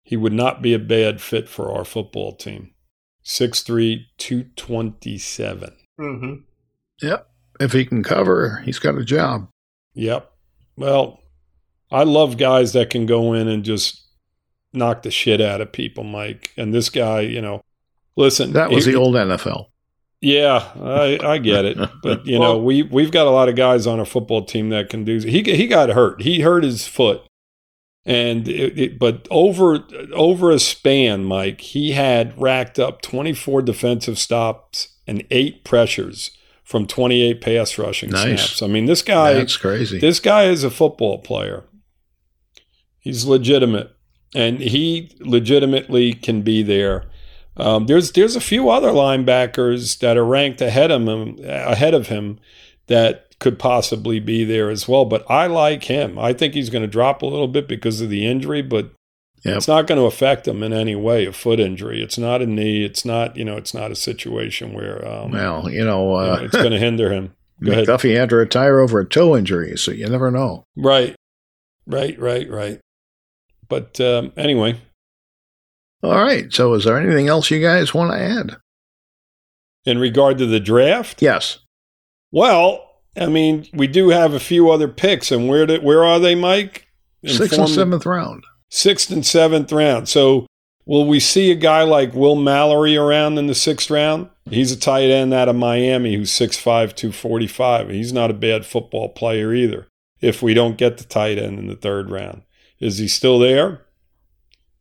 [0.02, 2.72] he would not be a bad fit for our football team.
[3.24, 5.76] 6'3, 227.
[6.00, 6.34] Mm-hmm.
[7.02, 7.26] Yep.
[7.60, 9.48] If he can cover, he's got a job.
[9.94, 10.30] Yep.
[10.76, 11.20] Well,
[11.90, 14.02] I love guys that can go in and just
[14.72, 16.52] knock the shit out of people, Mike.
[16.56, 17.60] And this guy, you know,
[18.16, 18.52] listen.
[18.52, 19.66] That was he- the old NFL.
[20.22, 23.86] Yeah, I, I get it, but you know we we've got a lot of guys
[23.86, 25.16] on our football team that can do.
[25.18, 26.20] He he got hurt.
[26.20, 27.22] He hurt his foot,
[28.06, 29.84] and it, it, but over
[30.14, 36.30] over a span, Mike, he had racked up twenty four defensive stops and eight pressures
[36.64, 38.22] from twenty eight pass rushing Nice.
[38.40, 38.62] snaps.
[38.62, 39.98] I mean, this guy That's crazy.
[39.98, 41.64] this guy is a football player.
[42.98, 43.94] He's legitimate,
[44.34, 47.04] and he legitimately can be there.
[47.56, 52.08] Um, there's there's a few other linebackers that are ranked ahead of him ahead of
[52.08, 52.38] him
[52.86, 55.04] that could possibly be there as well.
[55.04, 56.18] But I like him.
[56.18, 58.92] I think he's going to drop a little bit because of the injury, but
[59.42, 59.56] Yep.
[59.56, 61.24] it's not going to affect him in any way.
[61.24, 62.02] A foot injury.
[62.02, 62.84] It's not a knee.
[62.84, 63.56] It's not you know.
[63.56, 66.78] It's not a situation where um, well, you know, you know, uh, it's going to
[66.78, 67.32] hinder him.
[67.64, 67.86] Go ahead.
[67.88, 70.64] McDuffie had to retire over a toe injury, so you never know.
[70.76, 71.16] Right,
[71.86, 72.80] right, right, right.
[73.68, 74.78] But um, anyway,
[76.02, 76.52] All right.
[76.52, 78.56] So, is there anything else you guys want to add?
[79.86, 81.60] in regard to the draft, Yes.
[82.30, 82.89] well,
[83.20, 86.34] I mean, we do have a few other picks, and where did, where are they,
[86.34, 86.88] Mike?
[87.24, 88.44] Sixth and seventh round.
[88.70, 90.08] sixth and seventh round.
[90.08, 90.46] So,
[90.86, 94.30] will we see a guy like Will Mallory around in the sixth round?
[94.48, 97.90] He's a tight end out of Miami who's 6'5", 245.
[97.90, 99.86] He's not a bad football player either.
[100.20, 102.42] If we don't get the tight end in the third round,
[102.80, 103.86] is he still there?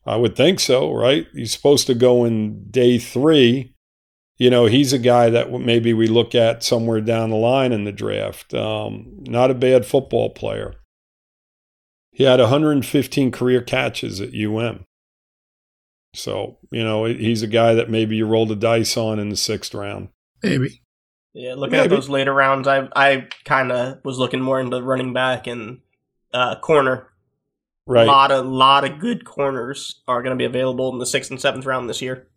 [0.06, 1.28] I would think so, right?
[1.34, 3.75] He's supposed to go in day three.
[4.39, 7.84] You know, he's a guy that maybe we look at somewhere down the line in
[7.84, 8.54] the draft.
[8.54, 10.75] Um, not a bad football player.
[12.12, 14.86] He had 115 career catches at UM.
[16.15, 19.38] So, you know, he's a guy that maybe you roll the dice on in the
[19.38, 20.10] sixth round.
[20.41, 20.82] Maybe.
[21.34, 25.13] Yeah, looking at those later rounds, I I kind of was looking more into running
[25.13, 25.80] back and
[26.34, 26.93] uh, corner.
[27.88, 28.08] A Right.
[28.08, 31.39] lot of lot of good corners are going to be available in the sixth and
[31.41, 32.28] seventh round this year.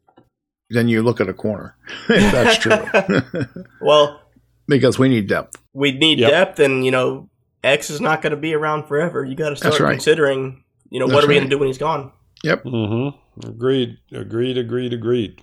[0.73, 1.77] Then you look at a corner.
[2.09, 3.47] if that's true.
[3.81, 4.21] Well,
[4.69, 5.57] because we need depth.
[5.73, 6.31] we need Yep.
[6.31, 7.29] depth, and you know,
[7.65, 9.25] X is not going to be around forever.
[9.25, 9.93] You got to start right.
[9.93, 12.13] considering, you know, what That's are we going to do when he's gone?
[12.45, 12.65] Yep.
[12.65, 13.49] Mm-hmm.
[13.49, 13.99] Agreed.
[14.13, 14.59] Agreed.
[14.59, 14.93] Agreed.
[14.93, 15.41] Agreed.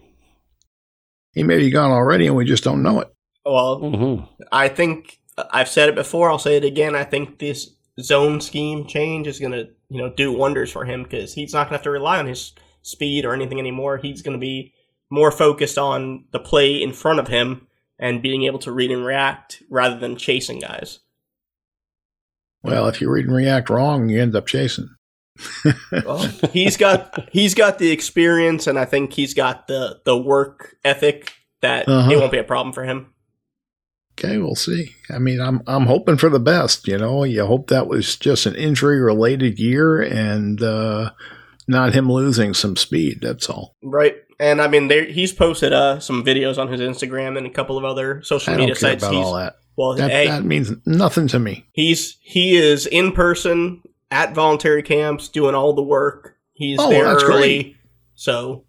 [1.34, 3.08] He may be gone already and we just don't know it.
[3.46, 4.26] Well, Mm-hmm.
[4.52, 5.20] I think
[5.52, 6.30] I've said it before.
[6.30, 6.96] I'll say it again.
[6.96, 7.70] I think this
[8.02, 11.63] zone scheme change is going to, you know, do wonders for him because he's not
[11.63, 13.98] going to have to rely on his speed or anything anymore.
[13.98, 14.74] He's going to be
[15.10, 17.67] more focused on the play in front of him
[17.98, 21.00] and being able to read and react rather than chasing guys.
[22.63, 24.89] Well, if you read and react wrong, you end up chasing.
[26.06, 26.19] Well,
[26.52, 31.34] he's got he's got the experience, and I think he's got the the work ethic
[31.62, 32.12] that Uh-huh.
[32.12, 33.13] it won't be a problem for him.
[34.19, 34.95] Okay, we'll see.
[35.10, 36.88] I mean, I'm I'm hoping for the best.
[36.89, 41.12] You know, you hope that was just an injury related year and uh,
[41.69, 43.19] not him losing some speed.
[43.21, 43.75] That's all.
[43.82, 44.17] Right.
[44.39, 47.77] And I mean, there, he's posted uh, some videos on his Instagram and a couple
[47.77, 49.03] of other social I media don't care sites.
[49.03, 49.55] about He's, all that.
[49.77, 51.65] Well, That hey, that means nothing to me.
[51.73, 56.36] he's he is in person at voluntary camps doing all the work.
[56.53, 57.77] He's Oh, there that's early, great.
[58.15, 58.65] so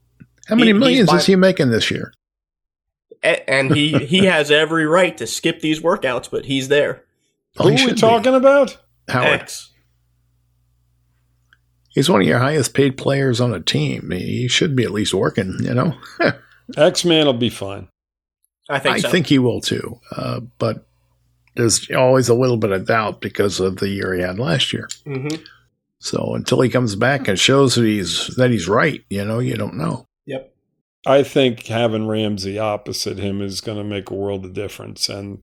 [0.47, 2.13] How many He- millions by- is he making this year?
[3.23, 7.05] and he he has every right to skip these workouts, but he's there.
[7.59, 8.01] Oh, Who are we should be.
[8.01, 8.77] talking about?
[9.09, 9.41] Howard.
[9.41, 9.70] X.
[11.91, 14.11] He's one of your highest paid players on a team.
[14.11, 15.57] He should be at least working.
[15.61, 15.95] You know.
[16.77, 17.89] X Man will be fine.
[18.69, 19.11] I think I so.
[19.11, 19.99] think he will too.
[20.15, 20.87] Uh, but
[21.57, 24.89] there's always a little bit of doubt because of the year he had last year.
[25.05, 25.29] hmm
[25.99, 29.57] So until he comes back and shows that he's that he's right, you know, you
[29.57, 30.07] don't know.
[30.27, 30.55] Yep.
[31.07, 35.09] I think having Ramsey opposite him is going to make a world of difference.
[35.09, 35.41] And,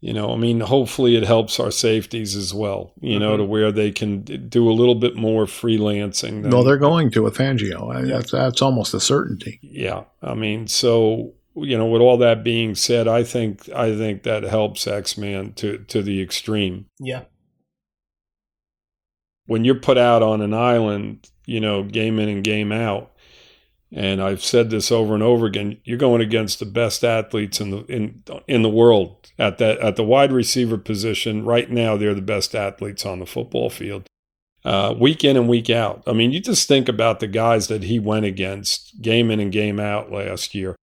[0.00, 3.38] you know, I mean, hopefully it helps our safeties as well, you know, Mhm.
[3.38, 6.42] to where they can do a little bit more freelancing.
[6.42, 7.94] Than, No, they're going to with Fangio.
[7.94, 9.58] I, that's that's almost a certainty.
[9.62, 10.04] yeah.
[10.22, 14.42] I mean, so, you know, with all that being said, I think, I think that
[14.42, 16.86] helps X Man to, to the extreme.
[17.00, 17.22] Yeah.
[19.46, 23.12] when you're put out on an island, you know, game in and game out,
[23.92, 27.70] and I've said this over and over again, you're going against the best athletes in
[27.70, 31.44] the in in the world at that at the wide receiver position.
[31.44, 34.06] Right now, they're the best athletes on the football field.
[34.64, 36.02] uh, week in and week out.
[36.08, 39.52] I mean, you just think about the guys that he went against game in and
[39.52, 40.74] game out last year.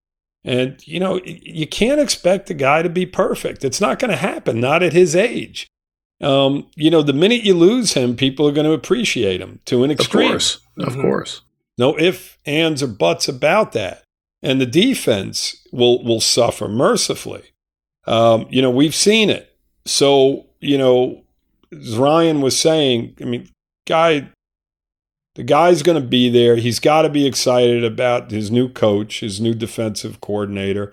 [0.42, 3.62] And, you know, you can't expect the guy to be perfect.
[3.62, 5.66] It's not going to happen, not at his age.
[6.22, 9.84] Um, you know, the minute you lose him, people are going to appreciate him to
[9.84, 10.26] an extreme.
[10.28, 10.60] Of course.
[10.78, 11.00] Of Mhm.
[11.02, 11.40] course.
[11.76, 14.02] No ifs, ands, or buts about that.
[14.42, 17.44] And the defense will will suffer mercifully.
[18.06, 19.56] Um, you know, we've seen it.
[19.86, 21.24] So, you know,
[21.72, 23.48] as Ryan was saying, I mean,
[23.86, 24.28] guy,
[25.34, 26.56] the guy's going to be there.
[26.56, 30.92] He's got to be excited about his new coach, his new defensive coordinator,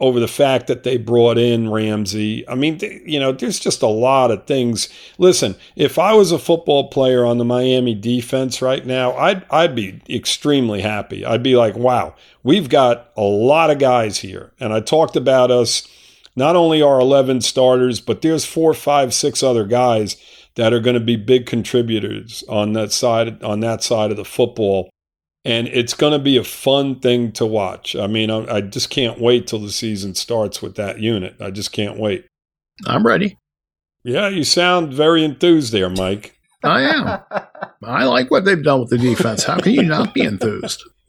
[0.00, 2.48] over the fact that they brought in Ramsey.
[2.48, 4.88] I mean, you know, there's just a lot of things.
[5.18, 9.74] Listen, if I was a football player on the Miami defense right now, I'd I'd
[9.74, 11.24] be extremely happy.
[11.24, 14.52] I'd be like, wow, we've got a lot of guys here.
[14.58, 15.86] And I talked about us
[16.34, 20.16] not only our 11 starters, but there's four, five, six other guys
[20.54, 24.24] that are going to be big contributors on that side on that side of the
[24.24, 24.90] football.
[25.44, 27.96] And it's going to be a fun thing to watch.
[27.96, 31.36] I mean, I, I just can't wait till the season starts with that unit.
[31.40, 32.26] I just can't wait.
[32.86, 33.38] I'm ready.
[34.04, 36.36] Yeah, you sound very enthused there, Mike.
[36.62, 37.20] I am.
[37.84, 39.44] I like what they've done with the defense.
[39.44, 40.82] How can you not be enthused?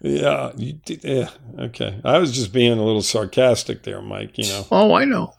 [0.00, 2.00] yeah, you did, yeah, okay.
[2.04, 4.36] I was just being a little sarcastic there, Mike.
[4.38, 5.32] You know, Oh, I know.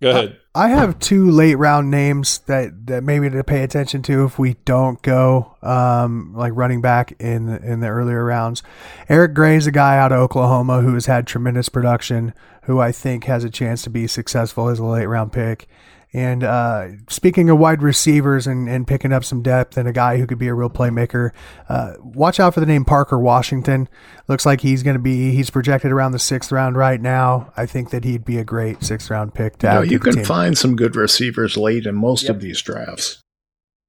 [0.00, 0.38] go ahead.
[0.52, 4.54] I have two late round names that, that maybe to pay attention to if we
[4.64, 8.64] don't go um, like running back in the, in the earlier rounds.
[9.08, 12.34] Eric Gray is a guy out of Oklahoma who has had tremendous production,
[12.64, 15.68] who I think has a chance to be successful as a late round pick.
[16.12, 20.16] And uh, speaking of wide receivers and, and picking up some depth and a guy
[20.16, 21.30] who could be a real playmaker,
[21.68, 23.88] uh, watch out for the name Parker Washington.
[24.26, 27.52] Looks like he's going to be, he's projected around the sixth round right now.
[27.56, 30.14] I think that he'd be a great sixth round pick to You, know, you can
[30.16, 30.24] team.
[30.24, 32.30] find some good receivers late in most Yep.
[32.36, 33.20] of these drafts.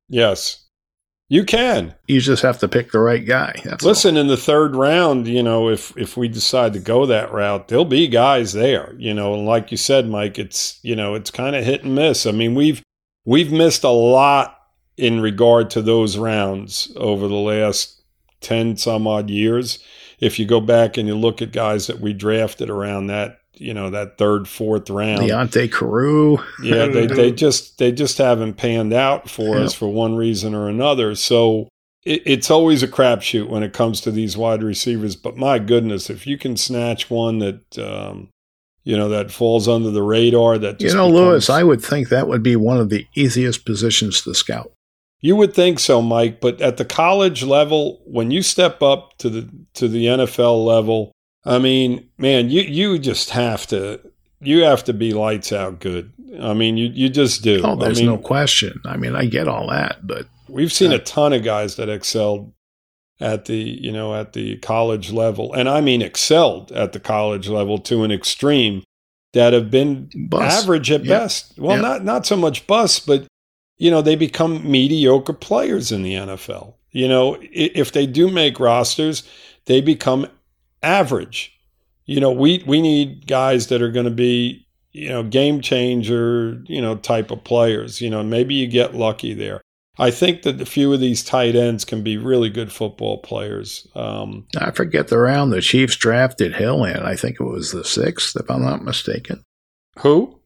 [0.08, 0.68] Yes,
[1.32, 1.96] you can.
[2.10, 3.62] You just have to pick the right guy.
[3.64, 3.90] That's all.
[3.92, 7.70] Listen, in the third round, you know, if if we decide to go that route,
[7.70, 11.32] there'll be guys there, you know, and like you said, Mike, it's you know, it's
[11.32, 12.26] kind of hit and miss.
[12.26, 12.84] I mean, we've
[13.24, 14.58] we've missed a lot
[14.98, 18.02] in regard to those rounds over the last
[18.42, 19.80] ten some odd years.
[20.20, 23.74] If you go back and you look at guys that we drafted around that, you
[23.74, 26.38] know, that third, fourth round, Leonte Carroo.
[26.64, 29.64] yeah, they, they just they just haven't panned out for Yeah.
[29.66, 31.16] us for one reason or another.
[31.16, 31.68] So
[32.04, 35.16] it, it's always a crapshoot when it comes to these wide receivers.
[35.16, 38.30] But my goodness, if you can snatch one that um,
[38.84, 42.10] you know that falls under the radar, that You know, becomes- Louis, I would think
[42.10, 44.72] that would be one of the easiest positions to scout.
[45.24, 49.30] You would think so, Mike, but at the college level, when you step up to
[49.30, 51.12] the to the NFL level,
[51.46, 54.00] I mean, man, you you just have to
[54.42, 56.12] you have to be lights out good.
[56.42, 57.62] I mean, you you just do.
[57.64, 58.80] Oh, there's I mean, no question.
[58.86, 62.52] I mean, I get all that, but We've seen a ton of guys that excelled
[63.22, 65.54] at the, you know, at the college level.
[65.54, 68.84] And I mean excelled at the college level to an extreme
[69.32, 70.64] that have been bust.
[70.64, 71.20] average at Yeah.
[71.20, 71.54] best.
[71.58, 71.82] Well, Yeah.
[71.84, 73.26] not not so much bust, but
[73.78, 76.76] you know, they become mediocre players in the NFL.
[76.92, 79.24] You know, if they do make rosters,
[79.68, 80.28] they become
[80.84, 81.54] average.
[82.06, 86.62] You know, we we need guys that are going to be, you know, game changer,
[86.66, 88.02] you know, type of players.
[88.02, 89.62] You know, maybe you get lucky there.
[89.98, 93.88] I think that a few of these tight ends can be really good football players.
[93.94, 96.98] Um, I forget the round the Chiefs drafted Hill in.
[96.98, 99.44] I think it was the sixth, if I'm not mistaken.
[100.00, 100.40] who?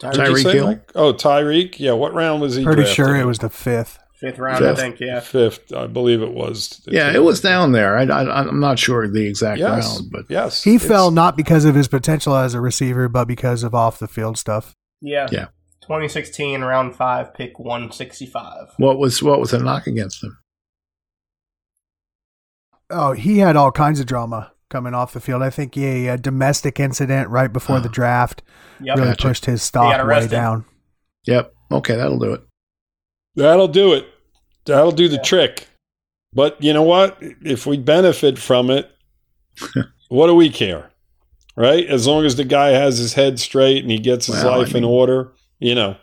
[0.00, 0.66] Tyreek, What'd you Tyreek say, Hill.
[0.66, 0.92] Mike?
[0.94, 1.78] Oh, Tyreek.
[1.78, 1.92] Yeah.
[1.92, 2.64] What round was he?
[2.64, 3.98] Pretty drafted sure it was the fifth.
[4.20, 4.78] Fifth round, Fifth.
[4.78, 5.00] I think.
[5.00, 5.20] Yeah.
[5.20, 5.72] fifth.
[5.72, 6.80] I believe it was.
[6.86, 7.96] Yeah, it was down there.
[7.96, 9.96] I, I, I'm not sure the exact Yes.
[9.98, 10.62] round, but Yes.
[10.62, 14.08] He fell not because of his potential as a receiver, but because of off the
[14.08, 14.74] field stuff.
[15.00, 15.26] Yeah.
[15.32, 15.46] Yeah.
[15.82, 18.68] 2016, round five, pick 165.
[18.76, 20.38] what was what was the knock against him?
[22.90, 25.42] Oh, he had all kinds of drama coming off the field.
[25.42, 28.42] I think he, a domestic incident right before the draft
[28.80, 28.96] Yep.
[28.96, 29.28] really Gotcha.
[29.28, 30.64] pushed his stock way down.
[31.26, 31.52] Yep.
[31.72, 32.42] Okay, that'll do it.
[33.40, 34.06] That'll do it.
[34.66, 35.22] That'll do the Yeah.
[35.22, 35.66] trick.
[36.32, 37.18] But you know what?
[37.20, 38.90] If we benefit from it,
[40.08, 40.90] what do we care?
[41.56, 41.86] Right?
[41.86, 44.56] As long as the guy has his head straight and he gets his Well, I
[44.58, 45.96] life in order, you know.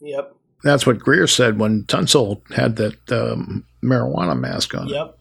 [0.00, 0.34] Yep.
[0.64, 4.88] That's what Grier said when Tunsil had that um, marijuana mask on.
[4.88, 5.16] Yep.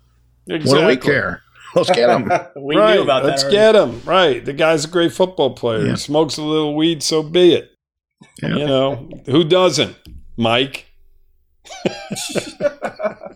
[0.47, 1.43] What do we care?
[1.75, 2.31] Let's get him.
[2.61, 2.95] we right.
[2.95, 3.51] knew about Let's that.
[3.51, 4.01] get him.
[4.03, 4.43] Right.
[4.43, 5.85] The guy's a great football player.
[5.85, 5.91] Yeah.
[5.91, 7.71] He smokes a little weed, so be it.
[8.41, 8.49] Yeah.
[8.55, 9.95] You know, who doesn't?
[10.35, 10.87] Mike.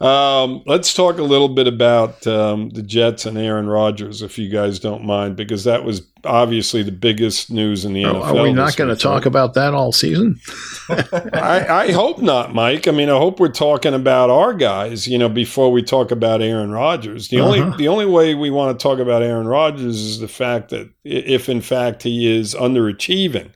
[0.00, 4.48] Um, let's talk a little bit about um, the Jets and Aaron Rodgers, if you
[4.48, 8.24] guys don't mind, because that was obviously the biggest news in the Oh, NFL.
[8.38, 10.38] are we not going to talk about that all season?
[10.88, 12.86] I, I hope not, Mike.
[12.86, 16.42] I mean, I hope we're talking about our guys, you know, before we talk about
[16.42, 17.26] Aaron Rodgers.
[17.26, 17.48] The Uh-huh.
[17.64, 20.88] only the only way we want to talk about Aaron Rodgers is the fact that
[21.02, 23.50] if in fact he is underachieving,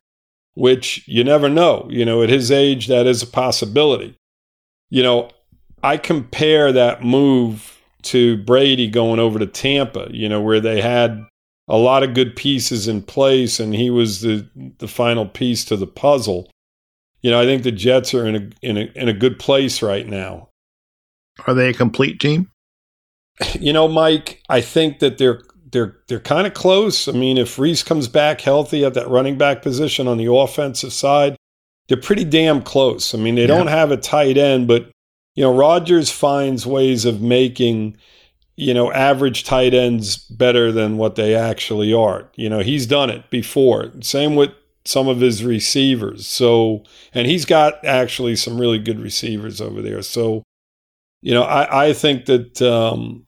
[0.55, 1.87] which you never know.
[1.89, 4.15] You know, at his age, that is a possibility.
[4.89, 5.29] You know,
[5.81, 11.23] I compare that move to Brady going over to Tampa, you know, where they had
[11.67, 14.47] a lot of good pieces in place and he was the
[14.79, 16.49] the final piece to the puzzle.
[17.21, 19.81] You know, I think the Jets are in a in a in a good place
[19.81, 20.49] right now.
[21.47, 22.49] Are they a complete team?
[23.59, 25.41] You know, Mike, I think that they're
[25.73, 27.07] they're they're kind of close.
[27.09, 30.93] I mean, if Breece comes back healthy at that running back position on the offensive
[30.93, 31.35] side,
[31.89, 33.13] they're pretty damn close.
[33.13, 33.47] I mean, they Yeah.
[33.47, 34.89] don't have a tight end, but
[35.35, 37.97] you know, Rodgers finds ways of making
[38.55, 42.29] you know average tight ends better than what they actually are.
[42.35, 43.91] You know, he's done it before.
[44.01, 44.51] Same with
[44.85, 46.27] some of his receivers.
[46.27, 50.01] So, and he's got actually some really good receivers over there.
[50.01, 50.43] So,
[51.21, 53.23] you know, I, I think that, um,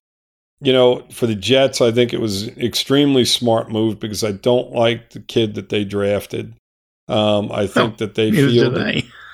[0.66, 4.32] you know, for the Jets, I think it was an extremely smart move because I
[4.32, 6.53] don't like the kid that they drafted.
[7.07, 8.80] Um, I think that they feel that-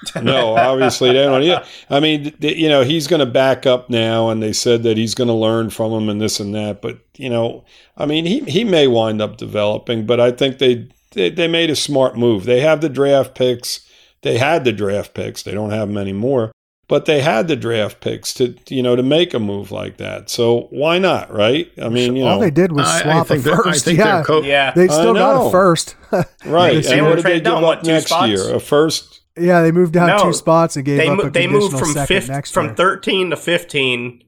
[0.23, 1.43] no, obviously they don't.
[1.43, 4.97] Yeah, I mean, you know, he's going to back up now, and they said that
[4.97, 6.81] he's going to learn from him and this and that.
[6.81, 7.63] But you know,
[7.95, 11.69] I mean, he he may wind up developing, but I think they they, they made
[11.69, 12.45] a smart move.
[12.45, 13.87] They have the draft picks.
[14.23, 15.43] They had the draft picks.
[15.43, 16.51] They don't have them anymore,
[16.91, 20.29] but they had the draft picks to you know to make a move like that.
[20.29, 21.71] So why not, right?
[21.81, 23.67] I mean, you All know, they did was I, I swap think a they're, first.
[23.67, 24.71] I think yeah, they're co- Yeah.
[24.75, 25.95] they still got a first.
[26.45, 26.83] right?
[26.83, 28.27] They And what did they traded give down, up what, next spots?
[28.27, 28.55] year?
[28.55, 29.21] A first.
[29.37, 31.79] yeah, they moved down No, two spots and gave they up mo- a they moved
[31.79, 34.23] from fifth from 13 to 15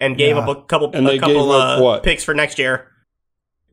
[0.00, 0.42] and gave Yeah.
[0.42, 2.02] up a couple And a couple uh, what?
[2.02, 2.88] picks for next year.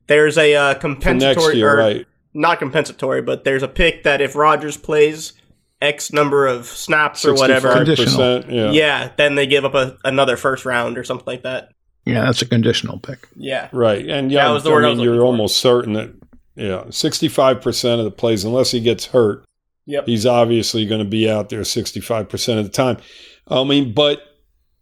[0.06, 2.06] There's a uh, compensatory year, or right?
[2.36, 5.34] not compensatory, but there's a pick that if Rodgers plays
[5.82, 8.72] X number of snaps or whatever, 65%, Yeah.
[8.72, 11.70] yeah, then they give up a, another first round or something like that.
[12.06, 13.28] yeah, that's a conditional pick.
[13.36, 14.08] Yeah, Right.
[14.08, 15.24] And yeah, That was the I word I mean, was you're for.
[15.26, 16.14] almost certain that,
[16.56, 19.44] yeah, 65% of the plays, unless he gets hurt,
[19.88, 20.06] Yep.
[20.08, 22.98] he's obviously going to be out there 65% of the time.
[23.48, 24.22] I mean, but,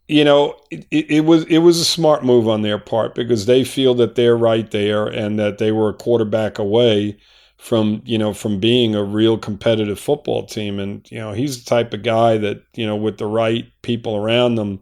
[0.08, 3.46] you know, it, it, it was it was a smart move on their part because
[3.46, 7.18] they feel that they're right there and that they were a quarterback away
[7.64, 10.80] from, you know, from being a real competitive football team.
[10.80, 14.16] And, you know, he's the type of guy that, you know, with the right people
[14.18, 14.80] around them,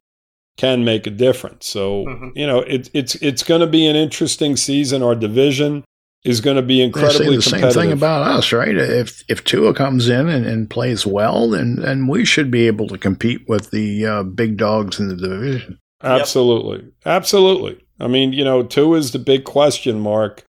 [0.58, 1.66] can make a difference.
[1.66, 2.32] So Mhm.
[2.36, 5.02] you know it, it's it's going to be an interesting season.
[5.02, 5.84] Our division
[6.26, 7.82] is going to be They say incredibly the same competitive.
[7.82, 8.76] thing about us, right?
[8.76, 12.88] If if Tua comes in and, and plays well, then then we should be able
[12.90, 15.80] to compete with the uh, big dogs in the division.
[16.04, 17.78] absolutely, absolutely.
[18.00, 20.44] I mean, you know, Tua is the big question mark.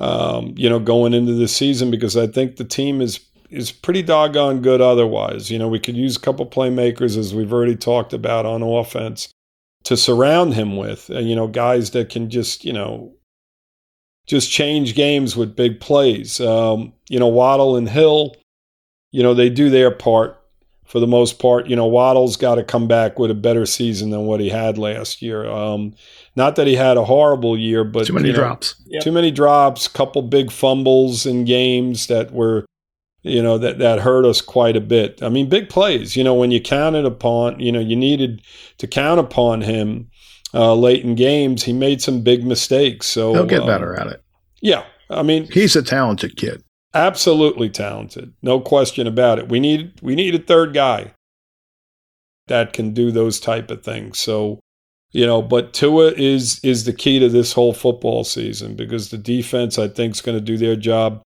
[0.00, 3.20] Um, you know, going into the season because I think the team is
[3.50, 4.80] is pretty doggone good.
[4.80, 8.62] Otherwise, you know, we could use a couple playmakers as we've already talked about on
[8.62, 9.28] offense
[9.84, 13.12] to surround him with, you know, guys that can just you know
[14.26, 16.40] just change games with big plays.
[16.40, 18.36] Um, you know, Waddle and Hill,
[19.10, 20.40] you know, they do their part
[20.86, 21.66] for the most part.
[21.68, 24.78] You know, Waddle's got to come back with a better season than what he had
[24.78, 25.46] last year.
[25.48, 25.94] Um,
[26.36, 28.74] not that he had a horrible year, but Too many you know, drops.
[28.86, 29.02] Yep.
[29.02, 32.64] too many drops, couple big fumbles in games that were,
[33.22, 35.22] you know, that that hurt us quite a bit.
[35.22, 36.16] I mean, big plays.
[36.16, 38.42] You know, when you counted upon, you know, you needed
[38.78, 40.08] to count upon him
[40.54, 41.64] uh, late in games.
[41.64, 43.06] He made some big mistakes.
[43.06, 44.22] So He'll get um, better at it.
[44.62, 46.62] Yeah, I mean, He's a talented kid.
[46.94, 49.48] absolutely talented, no question about it.
[49.48, 51.12] We need we need a third guy
[52.46, 54.18] that can do those type of things.
[54.18, 54.58] So,
[55.12, 59.18] you know, but Tua is is the key to this whole football season because the
[59.18, 61.22] defense I think is going to do their job.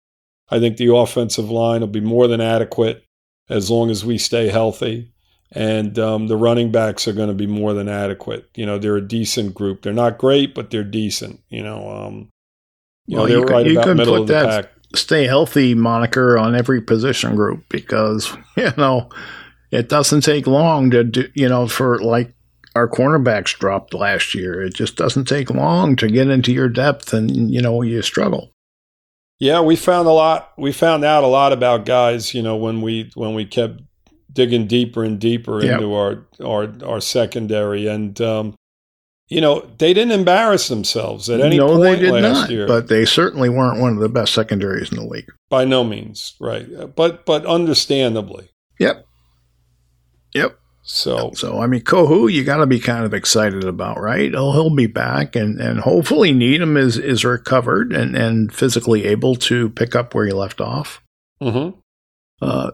[0.50, 3.04] I think the offensive line will be more than adequate
[3.50, 5.12] as long as we stay healthy.
[5.54, 8.50] And um, the running backs are going to be more than adequate.
[8.56, 9.82] You know, they're a decent group.
[9.82, 11.42] They're not great, but they're decent.
[11.50, 12.30] You know, um,
[13.08, 14.64] you Well, know, they're you could- right you about could middle put of the that-
[14.66, 14.72] pack.
[14.94, 19.08] Stay healthy moniker on every position group because you know
[19.72, 21.30] it doesn't take long to do.
[21.34, 22.34] You know, for like
[22.76, 27.14] our cornerbacks dropped last year, it just doesn't take long to get into your depth,
[27.14, 28.52] and you know you struggle.
[29.40, 30.52] Yeah, we found a lot.
[30.58, 32.34] We found out a lot about guys.
[32.34, 33.82] You know, when we when we kept
[34.32, 35.74] digging deeper and deeper Yep.
[35.82, 38.56] into our our our secondary, and um,
[39.28, 42.68] you know, they didn't embarrass themselves at any no, point they did last not, year.
[42.68, 45.32] but they certainly weren't one of the best secondaries in the league.
[45.50, 46.68] by no means, right?
[46.96, 48.50] But but understandably,
[48.80, 49.06] Yep.
[50.34, 50.58] Yep.
[50.84, 54.32] So, so I mean, Kohou, you got to be kind of excited about, right?
[54.32, 59.36] He'll, he'll be back, and, and hopefully Needham is is recovered and, and physically able
[59.36, 61.02] to pick up where he left off.
[61.42, 61.78] mm-hmm.
[62.42, 62.72] Uh,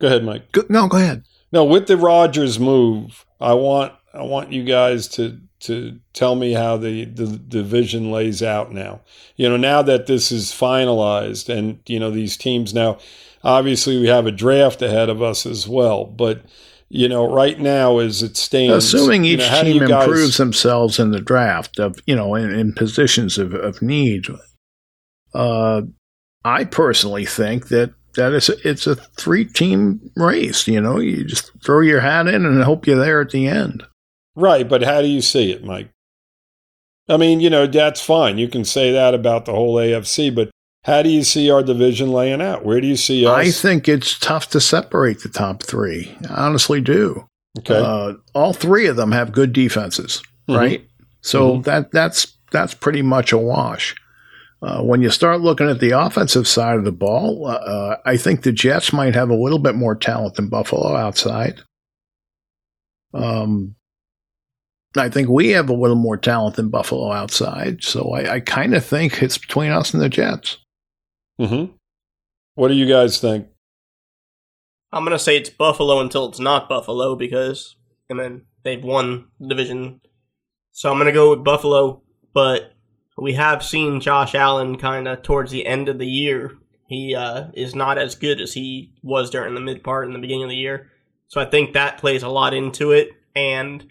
[0.00, 0.50] go ahead, Mike.
[0.50, 1.24] go, no, go ahead.
[1.52, 6.52] No, with the Rodgers move, I want I want you guys to to tell me
[6.52, 9.00] how the, the division lays out now.
[9.36, 12.98] You know, now that this is finalized, and you know these teams now.
[13.44, 16.46] Obviously, we have a draft ahead of us as well, but
[16.94, 21.00] you know, right now as it stands, Assuming you each know, team guys- improves themselves
[21.00, 24.26] in the draft of you know in, in positions of, of need,
[25.34, 25.82] uh,
[26.44, 30.68] I personally think that that it's a, it's a three team race.
[30.68, 33.84] You know, you just throw your hat in and hope you're there at the end.
[34.36, 35.90] Right, but how do you see it, Mike?
[37.08, 38.38] I mean, you know, that's fine.
[38.38, 40.50] You can say that about the whole AFC, but
[40.84, 42.64] how do you see our division laying out?
[42.64, 43.32] Where do you see us?
[43.32, 46.16] I think it's tough to separate the top three.
[46.30, 47.26] I honestly do.
[47.58, 47.76] okay.
[47.76, 50.56] Uh, all three of them have good defenses, Mhm.
[50.56, 50.88] right?
[51.22, 51.64] So Mhm.
[51.64, 53.94] that that's that's pretty much a wash.
[54.62, 58.42] Uh, when you start looking at the offensive side of the ball, uh, I think
[58.42, 61.60] the Jets might have a little bit more talent than Buffalo outside.
[63.12, 63.74] Um,
[64.96, 67.82] I think we have a little more talent than Buffalo outside.
[67.82, 70.58] So I, I kind of think it's between us and the Jets.
[71.38, 71.64] Hmm
[72.54, 73.48] What do you guys think?
[74.92, 77.76] I'm gonna say it's Buffalo until it's not Buffalo because
[78.10, 80.00] I mean they've won the division.
[80.72, 82.72] So I'm gonna go with Buffalo, but
[83.16, 86.58] we have seen Josh Allen kind of towards the end of the year.
[86.86, 90.18] He uh, is not as good as he was during the mid part in the
[90.18, 90.90] beginning of the year.
[91.28, 93.10] So I think that plays a lot into it.
[93.34, 93.90] And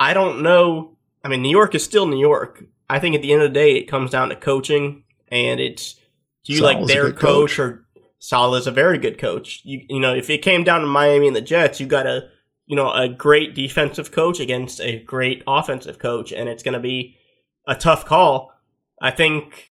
[0.00, 0.96] I don't know.
[1.22, 2.64] I mean, New York is still New York.
[2.88, 5.96] I think at the end of the day, it comes down to coaching, and it's
[6.44, 7.58] do you like their coach, coach.
[7.58, 7.86] or
[8.18, 9.60] Salah is a very good coach.
[9.64, 12.28] You you know, if it came down to Miami and the Jets, you got a
[12.66, 16.80] you know a great defensive coach against a great offensive coach, and it's going to
[16.80, 17.16] be
[17.66, 18.52] a tough call.
[19.00, 19.72] I think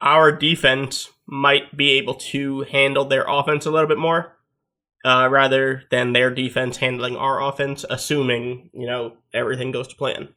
[0.00, 4.36] our defense might be able to handle their offense a little bit more,
[5.04, 10.34] uh, rather than their defense handling our offense, assuming you know everything goes to plan.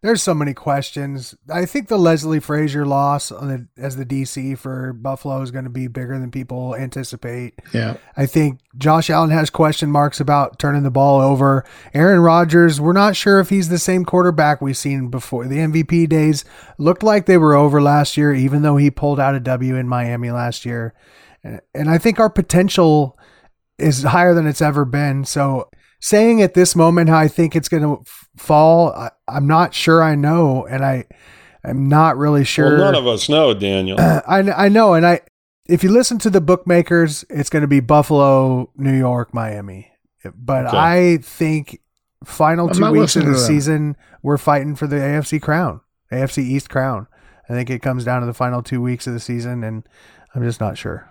[0.00, 1.34] There's so many questions.
[1.52, 5.64] I think the Leslie Frazier loss on the, as the DC for Buffalo is going
[5.64, 7.54] to be bigger than people anticipate.
[7.74, 7.96] Yeah.
[8.16, 11.64] I think Josh Allen has question marks about turning the ball over.
[11.92, 15.46] Aaron Rodgers, we're not sure if he's the same quarterback we've seen before.
[15.46, 16.44] The MVP days
[16.78, 19.88] looked like they were over last year, even though he pulled out a W in
[19.88, 20.94] Miami last year.
[21.42, 23.18] And- And I think our potential
[23.78, 25.24] is higher than it's ever been.
[25.24, 25.68] So
[26.00, 28.02] saying at this moment how I think it's going to
[28.36, 30.66] fall, I, I'm not sure I know.
[30.66, 31.04] And I,
[31.64, 32.76] I'm not really sure.
[32.76, 33.98] Well, none of us know, Daniel.
[34.00, 35.20] I, I know, and I
[35.68, 39.92] if you listen to the bookmakers, it's going to be Buffalo, New York, Miami.
[40.34, 40.76] But Okay.
[40.76, 41.80] I think
[42.24, 46.70] final I'm two weeks of the season, we're fighting for the AFC crown, AFC East
[46.70, 47.06] crown.
[47.48, 49.82] I think it comes down to the final two weeks of the season, and
[50.34, 51.08] I'm just not sure.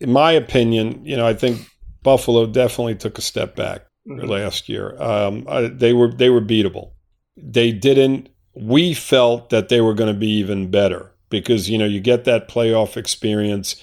[0.00, 1.68] In my opinion, you know, I think
[2.02, 4.28] Buffalo definitely took a step back Mhm.
[4.28, 5.00] last year.
[5.00, 6.90] Um, I, they were they were beatable.
[7.36, 8.28] They didn't.
[8.54, 12.24] We felt that they were going to be even better because you know you get
[12.24, 13.76] that playoff experience.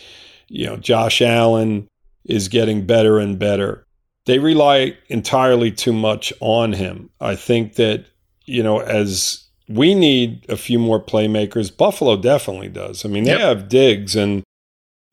[0.48, 1.88] You know, Josh Allen
[2.26, 3.84] is getting better and better.
[4.26, 7.10] They rely entirely too much on him.
[7.20, 8.06] I think that
[8.46, 11.76] you know as we need a few more playmakers.
[11.76, 13.06] Buffalo definitely does.
[13.06, 13.40] I mean, they Yep.
[13.40, 14.44] have Diggs and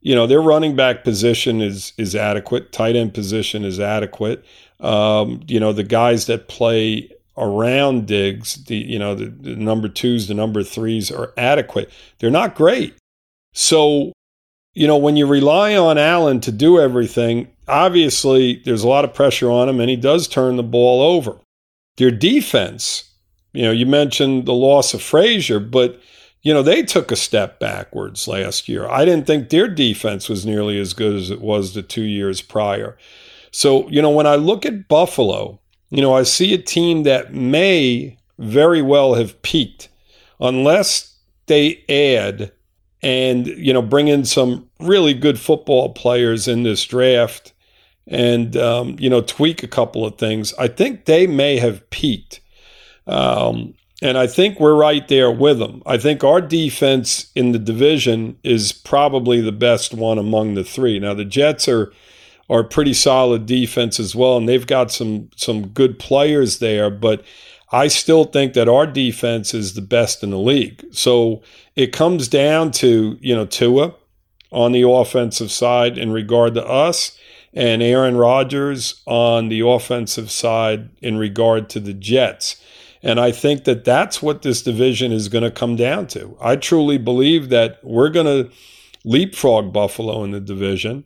[0.01, 4.45] you know their running back position is is adequate tight end position is adequate
[4.81, 9.89] um, you know the guys that play around Diggs the you know the, the number
[9.89, 12.95] twos the number threes are adequate they're not great
[13.53, 14.13] so
[14.75, 19.15] you know when you rely on Allen to do everything obviously there's a lot of
[19.15, 21.39] pressure on him and he does turn the ball over
[21.97, 23.11] their defense
[23.53, 26.01] you know you mentioned the loss of Frazier but
[26.43, 28.89] you know, they took a step backwards last year.
[28.89, 32.41] I didn't think their defense was nearly as good as it was the two years
[32.41, 32.97] prior.
[33.51, 35.61] So, you know, when I look at Buffalo,
[35.91, 39.89] you know, I see a team that may very well have peaked
[40.41, 41.17] unless
[41.47, 42.53] they add
[43.03, 47.53] and, you know, bring in some really good football players in this draft
[48.07, 50.55] and, um, you know, tweak a couple of things.
[50.59, 52.41] I think they may have peaked.
[53.07, 55.83] Um, and I think we're right there with them.
[55.85, 60.99] I think our defense in the division is probably the best one among the three.
[60.99, 61.93] Now the Jets are
[62.51, 66.91] are pretty solid defense as well, and they've got some some good players there.
[66.91, 67.25] But
[67.71, 70.85] I still think that our defense is the best in the league.
[70.91, 71.43] So
[71.77, 73.95] it comes down to you know Tua
[74.51, 77.19] on the offensive side in regard to us,
[77.53, 82.63] and Aaron Rodgers on the offensive side in regard to the Jets.
[83.03, 86.37] And I think that that's what this division is going to come down to.
[86.41, 88.53] I truly believe that we're going to
[89.05, 91.05] leapfrog Buffalo in the division.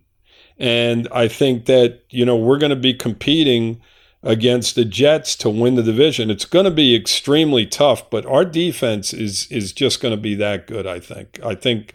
[0.62, 3.80] And I think that, you know, we're going to be competing
[4.22, 6.30] against the Jets to win the division.
[6.30, 10.36] It's going to be extremely tough, but our defense is is just going to be
[10.36, 11.40] that good, I think.
[11.44, 11.94] I think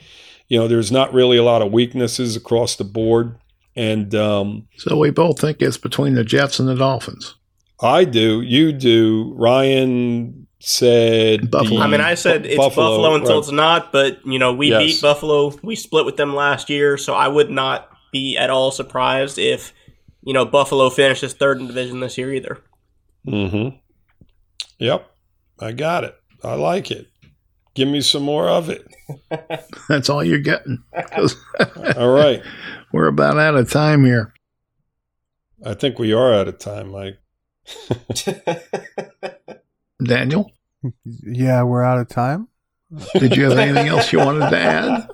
[0.49, 3.37] you know, there's not really a lot of weaknesses across the board.
[3.75, 7.35] And um, so we both think it's between the Jets and the Dolphins.
[7.79, 8.41] I do.
[8.41, 9.33] You do.
[9.35, 11.81] Ryan said Buffalo.
[11.81, 13.39] I mean, I said it's Buffalo, Buffalo until right.
[13.39, 14.81] it's not, but you know, we yes.
[14.81, 15.53] beat Buffalo.
[15.61, 19.73] We split with them last year, so I would not be at all surprised if
[20.23, 22.61] you know Buffalo finishes third in division this year either.
[23.27, 23.75] Mm-hmm.
[24.79, 25.09] Yep.
[25.59, 26.15] I got it.
[26.43, 27.07] I like it.
[27.73, 28.87] Give me some more of it.
[29.89, 30.83] That's all you're getting.
[31.95, 32.41] all right.
[32.93, 34.33] We're about out of time here.
[35.65, 37.17] I think we are out of time, Mike.
[40.03, 40.51] Daniel?
[41.03, 42.47] Yeah, we're out of time.
[43.19, 45.09] Did you have anything else you wanted to add?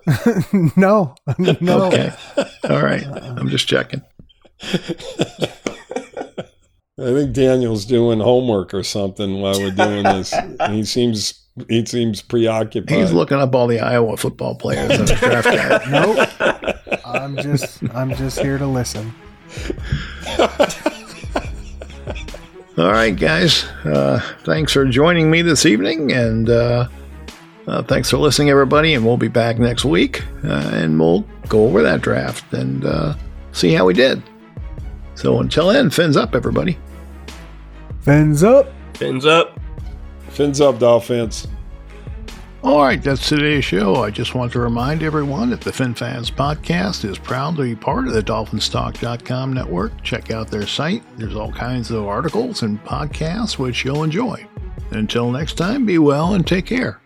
[0.77, 1.15] no.
[1.59, 1.85] No.
[1.85, 2.11] Okay.
[2.69, 3.03] All right.
[3.05, 4.01] I'm just checking.
[4.61, 4.77] I
[6.97, 10.33] think Daniel's doing homework or something while we're doing this.
[10.69, 12.97] he seems he seems preoccupied.
[12.97, 15.81] He's looking up all the Iowa football players in the draft card.
[15.91, 16.99] Nope.
[17.05, 19.13] I'm just I'm just here to listen.
[22.77, 23.63] all right, guys.
[23.85, 26.87] Uh, thanks for joining me this evening, and uh,
[27.67, 28.93] uh, thanks for listening, everybody.
[28.93, 33.15] And we'll be back next week, uh, and we'll go over that draft and uh,
[33.51, 34.21] see how we did.
[35.15, 36.77] So until then, fins up, everybody.
[38.01, 38.71] Fins up.
[38.95, 39.59] Fins up.
[40.29, 41.47] Fins up, Dolphins.
[42.63, 43.95] All right, that's today's show.
[43.95, 48.07] I just want to remind everyone that the FinFans podcast is proud to be part
[48.07, 50.01] of the DolphinsTalk.com network.
[50.01, 51.03] Check out their site.
[51.17, 54.47] There's all kinds of articles and podcasts which you'll enjoy.
[54.91, 57.02] Until next time, be well and take care.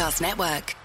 [0.00, 0.79] Podcast Network.